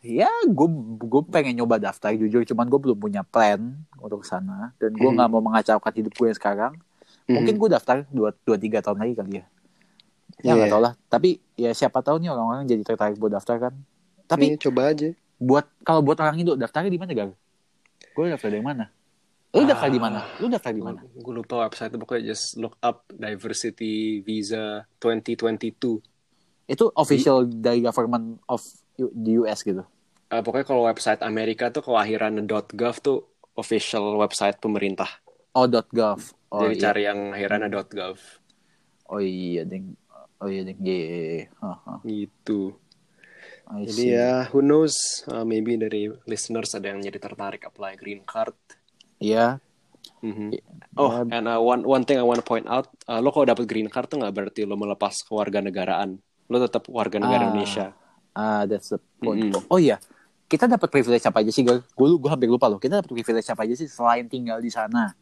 ya 0.00 0.28
gue 0.44 0.68
gue 0.98 1.22
pengen 1.26 1.56
nyoba 1.56 1.76
daftar 1.78 2.12
jujur 2.12 2.40
cuman 2.42 2.64
gue 2.66 2.76
belum 2.78 2.98
punya 2.98 3.20
plan 3.20 3.60
untuk 3.96 4.20
ke 4.20 4.28
sana 4.28 4.72
dan 4.76 4.92
gue 4.92 5.00
Hmm. 5.02 5.16
nggak 5.16 5.28
mau 5.28 5.40
mengacaukan 5.40 5.92
hidup 5.94 6.12
gue 6.12 6.30
sekarang. 6.30 6.76
Mungkin 7.24 7.56
gue 7.56 7.68
daftar 7.70 8.04
dua 8.08 8.36
dua 8.38 8.56
tiga 8.56 8.80
tahun 8.80 9.00
lagi 9.00 9.14
kali 9.14 9.32
ya. 9.34 9.44
Ya 10.40 10.52
nggak 10.54 10.68
Iya. 10.68 10.72
tau 10.72 10.82
lah. 10.82 10.92
Tapi 11.06 11.30
ya 11.54 11.70
siapa 11.70 12.00
tahu 12.00 12.18
nih 12.18 12.28
orang-orang 12.28 12.64
jadi 12.64 12.82
tertarik 12.82 13.16
buat 13.16 13.30
daftar 13.30 13.56
kan. 13.60 13.74
Tapi 14.24 14.54
Nih, 14.54 14.60
coba 14.60 14.92
aja. 14.92 15.08
buat 15.36 15.64
kalau 15.80 16.00
buat 16.00 16.16
orang 16.16 16.36
Indo 16.36 16.52
daftarnya 16.52 16.86
di 16.86 16.96
mana 16.96 17.10
Gar? 17.10 17.32
Gue 18.12 18.24
daftar 18.28 18.48
dari 18.48 18.60
mana? 18.60 18.92
Lu 19.50 19.66
daftar 19.66 19.90
di 19.90 19.98
mana? 19.98 20.20
Lu 20.38 20.46
daftar 20.46 20.70
di 20.70 20.82
mana? 20.82 21.02
Gue 21.02 21.34
lupa 21.34 21.66
website 21.66 21.90
itu 21.90 21.98
pokoknya 21.98 22.22
just 22.30 22.54
look 22.58 22.78
up 22.78 23.02
diversity 23.10 24.22
visa 24.22 24.86
2022. 25.02 26.70
Itu 26.70 26.84
official 26.94 27.50
dari 27.50 27.82
government 27.82 28.38
of 28.46 28.62
U- 29.00 29.10
di 29.10 29.34
US 29.42 29.66
gitu. 29.66 29.82
Eh, 30.30 30.38
pokoknya 30.38 30.66
kalau 30.66 30.86
website 30.86 31.18
Amerika 31.26 31.74
tuh 31.74 31.82
kelahiran 31.82 32.38
.gov 32.46 32.96
tuh 33.02 33.26
official 33.58 34.14
website 34.14 34.62
pemerintah. 34.62 35.10
Oh 35.58 35.66
.gov. 35.66 36.30
Oh 36.54 36.70
Jadi 36.70 36.74
iya. 36.78 36.82
cari 36.86 37.02
yang 37.10 37.20
akhirannya 37.34 37.68
.gov 37.90 38.18
Oh 39.10 39.18
iya 39.18 39.66
ding. 39.66 39.98
Oh 40.38 40.46
iya 40.46 40.62
ding. 40.62 40.78
Iya. 40.78 41.50
Haha. 41.58 41.98
gitu. 42.06 42.78
I 43.70 43.86
Jadi 43.86 44.02
see. 44.06 44.14
ya 44.14 44.46
who 44.54 44.62
knows 44.62 45.26
uh, 45.26 45.42
maybe 45.42 45.74
dari 45.74 46.06
listeners 46.30 46.74
ada 46.78 46.94
yang 46.94 47.02
jadi 47.02 47.18
tertarik 47.18 47.66
apply 47.66 47.98
green 47.98 48.22
card. 48.22 48.54
Iya. 49.20 49.60
Mhm. 50.20 50.56
Ya, 50.56 50.62
Oh, 50.98 51.22
and 51.22 51.46
uh, 51.46 51.62
one 51.62 51.86
one 51.86 52.02
thing 52.02 52.18
I 52.18 52.26
want 52.26 52.42
to 52.42 52.44
point 52.44 52.66
out, 52.66 52.90
uh, 53.06 53.22
lo 53.22 53.30
kalau 53.30 53.46
dapat 53.46 53.64
green 53.70 53.86
card 53.86 54.10
tuh 54.10 54.18
nggak 54.18 54.34
berarti 54.34 54.66
lo 54.66 54.74
melepas 54.74 55.22
kewarganegaraan. 55.22 56.18
Lo 56.50 56.56
tetap 56.58 56.88
warga 56.90 57.22
negara 57.22 57.46
Ah. 57.46 57.48
Indonesia. 57.52 57.86
Ah, 58.34 58.66
that's 58.66 58.90
the 58.90 58.98
point. 59.22 59.54
Mm-mm. 59.54 59.70
Oh 59.70 59.78
iya. 59.78 60.02
Kita 60.50 60.66
dapat 60.66 60.90
privilege 60.90 61.22
apa 61.22 61.46
aja 61.46 61.54
sih? 61.54 61.62
Gue 61.62 61.78
gue 61.94 62.30
hampir 62.30 62.50
lupa 62.50 62.66
loh. 62.66 62.82
Kita 62.82 62.98
dapat 62.98 63.12
privilege 63.14 63.46
apa 63.46 63.62
aja 63.62 63.74
sih 63.78 63.86
selain 63.86 64.26
tinggal 64.26 64.58
di 64.58 64.66
sana? 64.66 65.14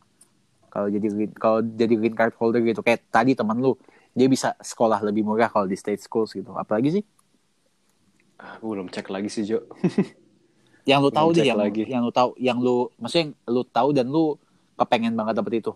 Kalau 0.73 0.89
jadi 0.89 1.05
green, 1.05 1.33
kalau 1.37 1.61
jadi 1.61 1.95
green 1.95 2.17
card 2.17 2.33
holder 2.41 2.65
gitu, 2.65 2.81
kayak 2.81 3.05
tadi 3.13 3.37
teman 3.37 3.61
lu, 3.61 3.77
dia 4.17 4.29
bisa 4.29 4.57
sekolah 4.57 5.05
lebih 5.05 5.25
murah 5.25 5.53
kalau 5.53 5.69
di 5.69 5.77
state 5.77 6.01
schools 6.01 6.33
gitu. 6.33 6.57
Apalagi 6.57 7.01
sih? 7.01 7.05
Ah, 8.41 8.57
gue 8.57 8.69
belum 8.73 8.89
cek 8.89 9.09
lagi 9.13 9.29
sih 9.29 9.45
Jo. 9.45 9.69
Yang 10.89 11.01
lu 11.05 11.11
tahu 11.13 11.29
deh, 11.37 11.45
yang 11.45 11.61
lagi. 11.61 11.85
yang 11.85 12.01
lu 12.01 12.13
tahu, 12.13 12.31
yang 12.41 12.57
lu, 12.57 12.89
maksudnya 12.97 13.37
lu 13.45 13.61
tahu 13.69 13.93
dan 13.93 14.09
lu 14.09 14.41
kepengen 14.75 15.13
banget 15.13 15.37
dapet 15.37 15.61
itu. 15.61 15.73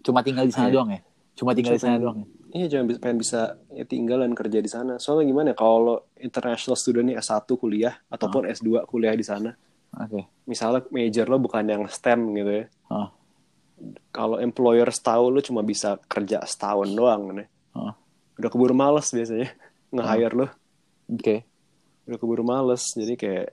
Cuma 0.00 0.24
tinggal 0.24 0.48
di 0.48 0.54
sana 0.56 0.72
Iya. 0.72 0.74
doang 0.80 0.90
ya? 0.96 1.00
Cuma 1.36 1.52
tinggal 1.52 1.76
di 1.76 1.82
sana 1.84 2.00
Cuma 2.00 2.04
doang 2.08 2.18
ya? 2.24 2.26
Iya, 2.56 2.66
jangan 2.72 2.86
bisa, 2.88 2.98
pengen 3.04 3.18
bisa 3.20 3.40
ya, 3.68 3.84
tinggal 3.84 4.18
dan 4.24 4.32
kerja 4.32 4.58
di 4.64 4.70
sana. 4.72 4.96
Soalnya 4.96 5.28
gimana 5.28 5.46
ya, 5.52 5.56
kalau 5.60 6.08
international 6.16 6.76
student 6.80 7.04
nih 7.12 7.16
S1 7.20 7.44
kuliah 7.52 8.00
ataupun 8.08 8.48
S2 8.48 8.88
kuliah 8.88 9.12
di 9.12 9.26
sana, 9.26 9.52
Oke. 9.92 10.24
misalnya 10.48 10.88
major 10.88 11.28
lo 11.28 11.36
bukan 11.36 11.68
yang 11.68 11.84
STEM 11.84 12.32
gitu 12.32 12.64
ya. 12.64 12.66
Ah. 12.88 13.12
Kalau 14.08 14.40
employer 14.40 14.88
tahu 14.88 15.36
lo 15.36 15.44
cuma 15.44 15.60
bisa 15.60 16.00
kerja 16.08 16.40
setahun 16.48 16.88
doang 16.96 17.36
nih. 17.36 17.48
Ah. 17.76 17.92
Udah 18.40 18.48
keburu 18.48 18.72
males 18.72 19.12
biasanya 19.12 19.52
nge-hire 19.92 20.32
lo. 20.32 20.46
Oke. 21.12 21.44
Udah 22.08 22.16
keburu 22.16 22.40
males. 22.40 22.88
Jadi 22.96 23.20
kayak 23.20 23.52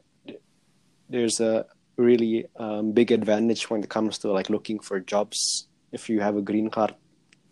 there's 1.14 1.38
a 1.38 1.70
really 1.94 2.50
um, 2.58 2.90
big 2.90 3.14
advantage 3.14 3.70
when 3.70 3.86
it 3.86 3.90
comes 3.94 4.18
to 4.26 4.34
like 4.34 4.50
looking 4.50 4.82
for 4.82 4.98
jobs 4.98 5.70
if 5.94 6.10
you 6.10 6.26
have 6.26 6.34
a 6.34 6.42
green 6.42 6.74
card. 6.74 6.98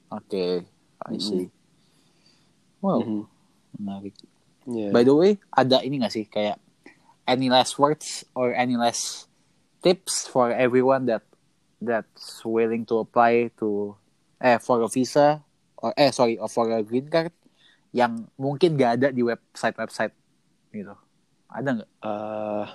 Oke, 0.09 0.65
I 1.05 1.15
see. 1.21 1.53
Wow, 2.81 3.05
Mhm. 3.05 3.21
menarik. 3.77 4.17
Yeah. 4.65 4.89
By 4.89 5.05
the 5.05 5.13
way, 5.13 5.37
ada 5.53 5.85
ini 5.85 6.01
gak 6.01 6.13
sih 6.17 6.25
kayak 6.25 6.57
any 7.29 7.53
last 7.53 7.77
words 7.77 8.25
or 8.33 8.57
any 8.57 8.73
last 8.73 9.29
tips 9.85 10.25
for 10.25 10.49
everyone 10.49 11.05
that 11.05 11.21
that's 11.77 12.41
willing 12.41 12.81
to 12.89 13.05
apply 13.05 13.53
to 13.61 13.93
eh 14.41 14.57
for 14.57 14.81
a 14.81 14.89
visa 14.89 15.45
or 15.77 15.93
eh 15.93 16.09
sorry 16.09 16.41
or 16.41 16.49
for 16.49 16.65
a 16.73 16.81
green 16.81 17.05
card 17.13 17.33
yang 17.93 18.25
mungkin 18.41 18.73
gak 18.73 18.97
ada 18.97 19.07
di 19.13 19.21
website 19.21 19.77
website 19.77 20.17
gitu. 20.73 20.97
Ada 21.53 21.69
nggak 21.77 21.91
Uh, 22.01 22.65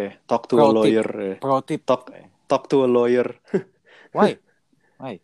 ya? 0.00 0.12
Talk 0.24 0.46
to 0.46 0.54
Pro 0.54 0.64
a 0.64 0.68
tip. 0.68 0.76
lawyer. 0.78 1.08
ya. 1.08 1.34
pro 1.38 1.58
tip? 1.60 1.80
Talk 1.82 2.02
talk 2.46 2.64
to 2.66 2.82
a 2.82 2.88
lawyer. 2.88 3.28
Why? 4.16 4.38
Why? 4.96 5.20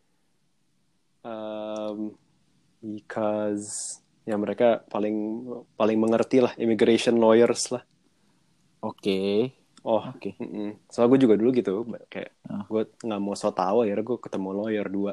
Um, 1.24 2.12
because 2.78 3.96
ya 4.24 4.36
mereka 4.36 4.84
paling 4.86 5.44
paling 5.74 5.96
mengerti 5.96 6.44
lah 6.44 6.52
immigration 6.56 7.16
lawyers 7.16 7.72
lah. 7.72 7.84
Oke, 8.80 9.52
Oh, 9.80 10.00
oke. 10.00 10.36
mm 10.36 10.88
soalnya 10.88 11.16
gue 11.16 11.20
juga 11.28 11.34
dulu 11.36 11.50
gitu, 11.52 11.84
kayak 12.08 12.32
Ah. 12.44 12.64
gue 12.64 12.88
nggak 13.00 13.20
mau 13.20 13.32
so 13.32 13.48
tau, 13.48 13.84
akhirnya 13.84 14.04
gue 14.04 14.18
ketemu 14.20 14.48
lawyer 14.52 14.86
dua 14.88 15.12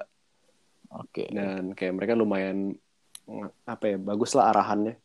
Oke. 0.92 1.28
dan 1.32 1.72
kayak 1.72 1.96
mereka 1.96 2.16
lumayan 2.16 2.76
mm, 3.24 3.48
apa 3.64 3.96
ya 3.96 3.98
bagus 4.00 4.36
lah 4.36 4.52
arahannya. 4.52 5.00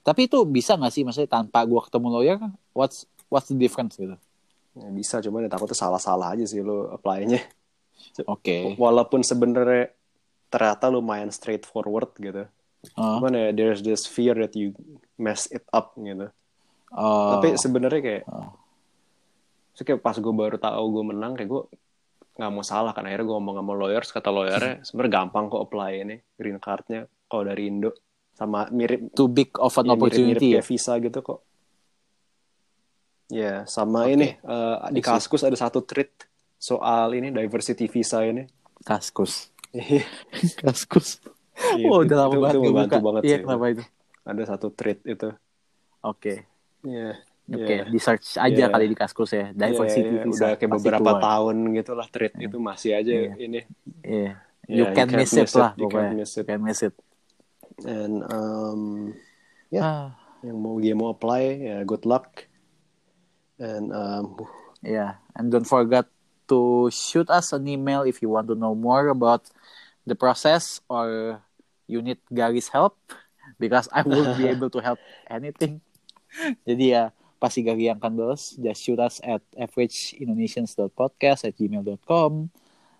Tapi 0.00 0.28
itu 0.28 0.44
bisa 0.44 0.76
nggak 0.76 0.92
sih 0.92 1.02
maksudnya 1.02 1.26
tanpa 1.28 1.64
gua 1.66 1.82
ketemu 1.82 2.08
lawyer? 2.12 2.38
What's 2.70 3.08
what's 3.28 3.48
the 3.48 3.58
difference 3.58 3.96
gitu? 3.96 4.16
Ya, 4.76 4.88
bisa, 4.92 5.24
cuman 5.24 5.46
ya 5.46 5.50
takutnya 5.50 5.76
salah-salah 5.76 6.36
aja 6.36 6.44
sih 6.44 6.60
lo 6.60 6.92
apply-nya. 6.92 7.40
Oke. 8.34 8.76
Walaupun 8.76 9.24
sebenarnya 9.24 9.88
ternyata 10.52 10.92
lumayan 10.92 11.32
straightforward 11.32 12.12
gitu. 12.20 12.44
Ah, 12.94 13.18
Cuman 13.18 13.34
ya 13.34 13.50
there's 13.50 13.82
this 13.82 14.06
fear 14.06 14.36
that 14.36 14.54
you 14.54 14.70
mess 15.18 15.48
it 15.50 15.64
up 15.72 15.96
gitu. 15.98 16.28
oh, 16.94 17.30
Tapi 17.40 17.58
sebenarnya 17.58 18.00
kayak, 18.04 18.24
Oh. 18.30 18.52
so 19.74 19.82
kayak 19.82 20.04
pas 20.04 20.14
gue 20.14 20.30
baru 20.30 20.54
tahu 20.60 20.84
gue 20.92 21.04
menang, 21.10 21.34
kayak 21.34 21.50
gue 21.50 21.62
nggak 22.36 22.52
mau 22.52 22.60
salah 22.60 22.92
kan 22.92 23.08
akhirnya 23.08 23.24
gue 23.24 23.36
ngomong 23.40 23.56
sama 23.56 23.72
lawyers 23.72 24.12
kata 24.12 24.28
lawyernya 24.28 24.74
sebenarnya 24.86 25.12
gampang 25.24 25.48
kok 25.48 25.56
apply 25.56 26.04
ini 26.04 26.16
green 26.36 26.60
cardnya 26.60 27.08
kalau 27.32 27.48
dari 27.48 27.72
Indo 27.72 27.96
sama 28.36 28.68
mirip 28.68 29.16
too 29.16 29.24
big 29.32 29.56
of 29.56 29.72
an 29.80 29.88
ya, 29.88 29.96
mirip-mirip 29.96 29.96
opportunity 29.96 30.46
ya. 30.52 30.60
kayak 30.60 30.68
visa 30.68 30.92
gitu 31.00 31.18
kok 31.24 31.45
ya 33.28 33.64
sama 33.64 34.04
Oke. 34.04 34.12
ini 34.12 34.28
eh, 34.34 34.76
di. 34.90 35.00
Kaskus 35.00 35.42
ada 35.42 35.54
satu 35.54 35.80
treat 35.80 36.12
soal 36.56 37.12
ini 37.12 37.28
diversity 37.28 37.86
visa 37.86 38.22
ini 38.22 38.46
Kaskus. 38.78 39.50
Iya, 39.70 40.06
Kaskus. 40.62 41.18
itu- 41.74 41.84
oh, 41.84 42.00
udah 42.00 42.16
lama 42.18 42.30
itu- 42.30 42.40
banget 42.40 42.54
itu 42.54 42.62
membantu 42.62 42.92
buka. 42.92 43.04
banget 43.04 43.22
Iya, 43.22 43.28
sih 43.28 43.42
kenapa 43.42 43.64
itu? 43.68 43.82
ada 44.22 44.42
satu 44.44 44.66
treat 44.70 45.00
itu 45.02 45.28
Oke. 46.00 46.34
Iya. 46.82 47.10
Oke, 47.46 47.62
Iya. 47.72 47.84
di 47.86 47.98
search 47.98 48.36
aja 48.36 48.50
Iya. 48.60 48.66
kali 48.68 48.86
di 48.86 48.94
Kaskus 48.94 49.30
ya. 49.30 49.50
Diversity 49.50 50.02
Iya, 50.02 50.12
iya, 50.12 50.22
visa. 50.22 50.36
udah 50.36 50.50
kayak 50.56 50.70
beberapa 50.72 51.10
keluar. 51.12 51.22
tahun 51.24 51.56
gitu 51.72 51.92
lah 51.92 52.06
treat 52.06 52.34
itu 52.36 52.56
masih 52.56 52.90
aja 52.94 53.10
Iya. 53.12 53.32
ini 53.36 53.60
Iya. 54.02 54.22
Yeah, 54.24 54.32
You 54.68 54.76
you 54.76 54.84
can 54.88 54.94
can't 55.04 55.12
miss 55.16 55.30
it 55.30 55.40
miss 55.40 55.52
it. 55.52 55.56
lah 55.56 55.70
You 55.72 55.82
pokoknya. 55.84 56.02
can't 56.04 56.16
miss 56.16 56.32
it. 56.32 56.38
You 56.38 56.46
can 56.48 56.60
miss 56.60 56.80
it. 56.80 56.94
and 57.84 58.14
um, 58.26 58.80
Ya. 59.68 59.82
Ah, 59.82 60.06
yang 60.40 60.56
mau 60.56 60.74
dia 60.76 60.92
mau 60.92 61.08
apply 61.08 61.42
ya 61.60 61.76
good 61.82 62.02
luck 62.02 62.46
and 63.58 63.92
um, 63.92 64.36
yeah, 64.82 65.20
and 65.34 65.50
don't 65.50 65.68
forget 65.68 66.06
to 66.48 66.90
shoot 66.92 67.28
us 67.30 67.52
an 67.52 67.66
email 67.66 68.02
if 68.02 68.22
you 68.22 68.30
want 68.30 68.48
to 68.48 68.54
know 68.54 68.74
more 68.74 69.08
about 69.08 69.50
the 70.06 70.14
process 70.14 70.80
or 70.88 71.40
you 71.86 72.02
need 72.02 72.18
Gary's 72.32 72.68
help 72.68 72.96
because 73.58 73.88
I 73.92 74.02
won't 74.02 74.38
be 74.38 74.46
able 74.46 74.70
to 74.70 74.80
help 74.80 74.98
anything. 75.30 75.82
Jadi 76.66 76.94
ya 76.94 77.10
pasti 77.36 77.62
Gary 77.66 77.90
yang 77.90 77.98
akan 77.98 78.12
balas. 78.14 78.54
Just 78.58 78.80
shoot 78.82 79.00
us 79.02 79.18
at 79.22 79.42
averageindonesia.podcast 79.58 81.50
at 81.50 81.54
gmail.com 81.58 82.50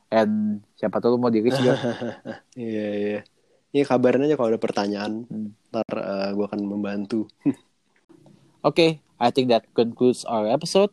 and 0.06 0.62
siapa 0.78 1.02
tahu 1.02 1.18
mau 1.18 1.30
di 1.30 1.42
reach 1.42 1.58
juga. 1.58 1.74
Iya 2.58 2.86
iya. 2.94 3.20
Ini 3.74 3.84
kabarin 3.84 4.24
aja 4.24 4.38
kalau 4.38 4.54
ada 4.54 4.60
pertanyaan. 4.62 5.26
Hmm. 5.28 5.50
Ntar 5.70 5.94
gue 6.32 6.46
akan 6.46 6.60
membantu. 6.64 7.28
Oke, 8.68 9.04
I 9.16 9.32
think 9.32 9.48
that 9.48 9.64
concludes 9.72 10.24
our 10.28 10.48
episode. 10.48 10.92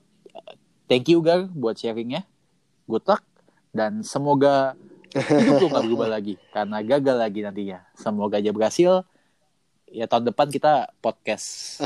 Thank 0.88 1.12
you 1.12 1.20
Gar 1.24 1.48
buat 1.52 1.80
sharingnya. 1.80 2.24
Good 2.88 3.08
luck 3.08 3.24
dan 3.74 4.06
semoga 4.06 4.78
hidup 5.14 5.62
lu 5.62 5.68
gak 5.70 5.84
berubah 5.86 6.10
lagi 6.10 6.38
karena 6.54 6.78
gagal 6.82 7.18
lagi 7.18 7.40
nantinya. 7.42 7.80
Semoga 7.98 8.40
aja 8.40 8.52
berhasil. 8.54 9.06
Ya 9.94 10.10
tahun 10.10 10.34
depan 10.34 10.50
kita 10.50 10.90
podcast 11.02 11.80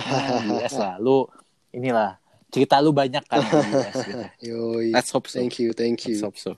di 0.44 0.48
US 0.58 0.74
lah. 0.80 0.96
Lu 1.00 1.28
inilah 1.76 2.20
cerita 2.48 2.80
lu 2.80 2.96
banyak 2.96 3.24
kan 3.28 3.44
US 3.44 3.96
gitu. 4.08 4.24
Let's 4.96 5.12
hope 5.12 5.28
so. 5.28 5.40
Thank 5.40 5.60
you, 5.60 5.76
thank 5.76 6.04
Let's 6.08 6.24
you. 6.24 6.26
hope 6.26 6.40
so. 6.40 6.56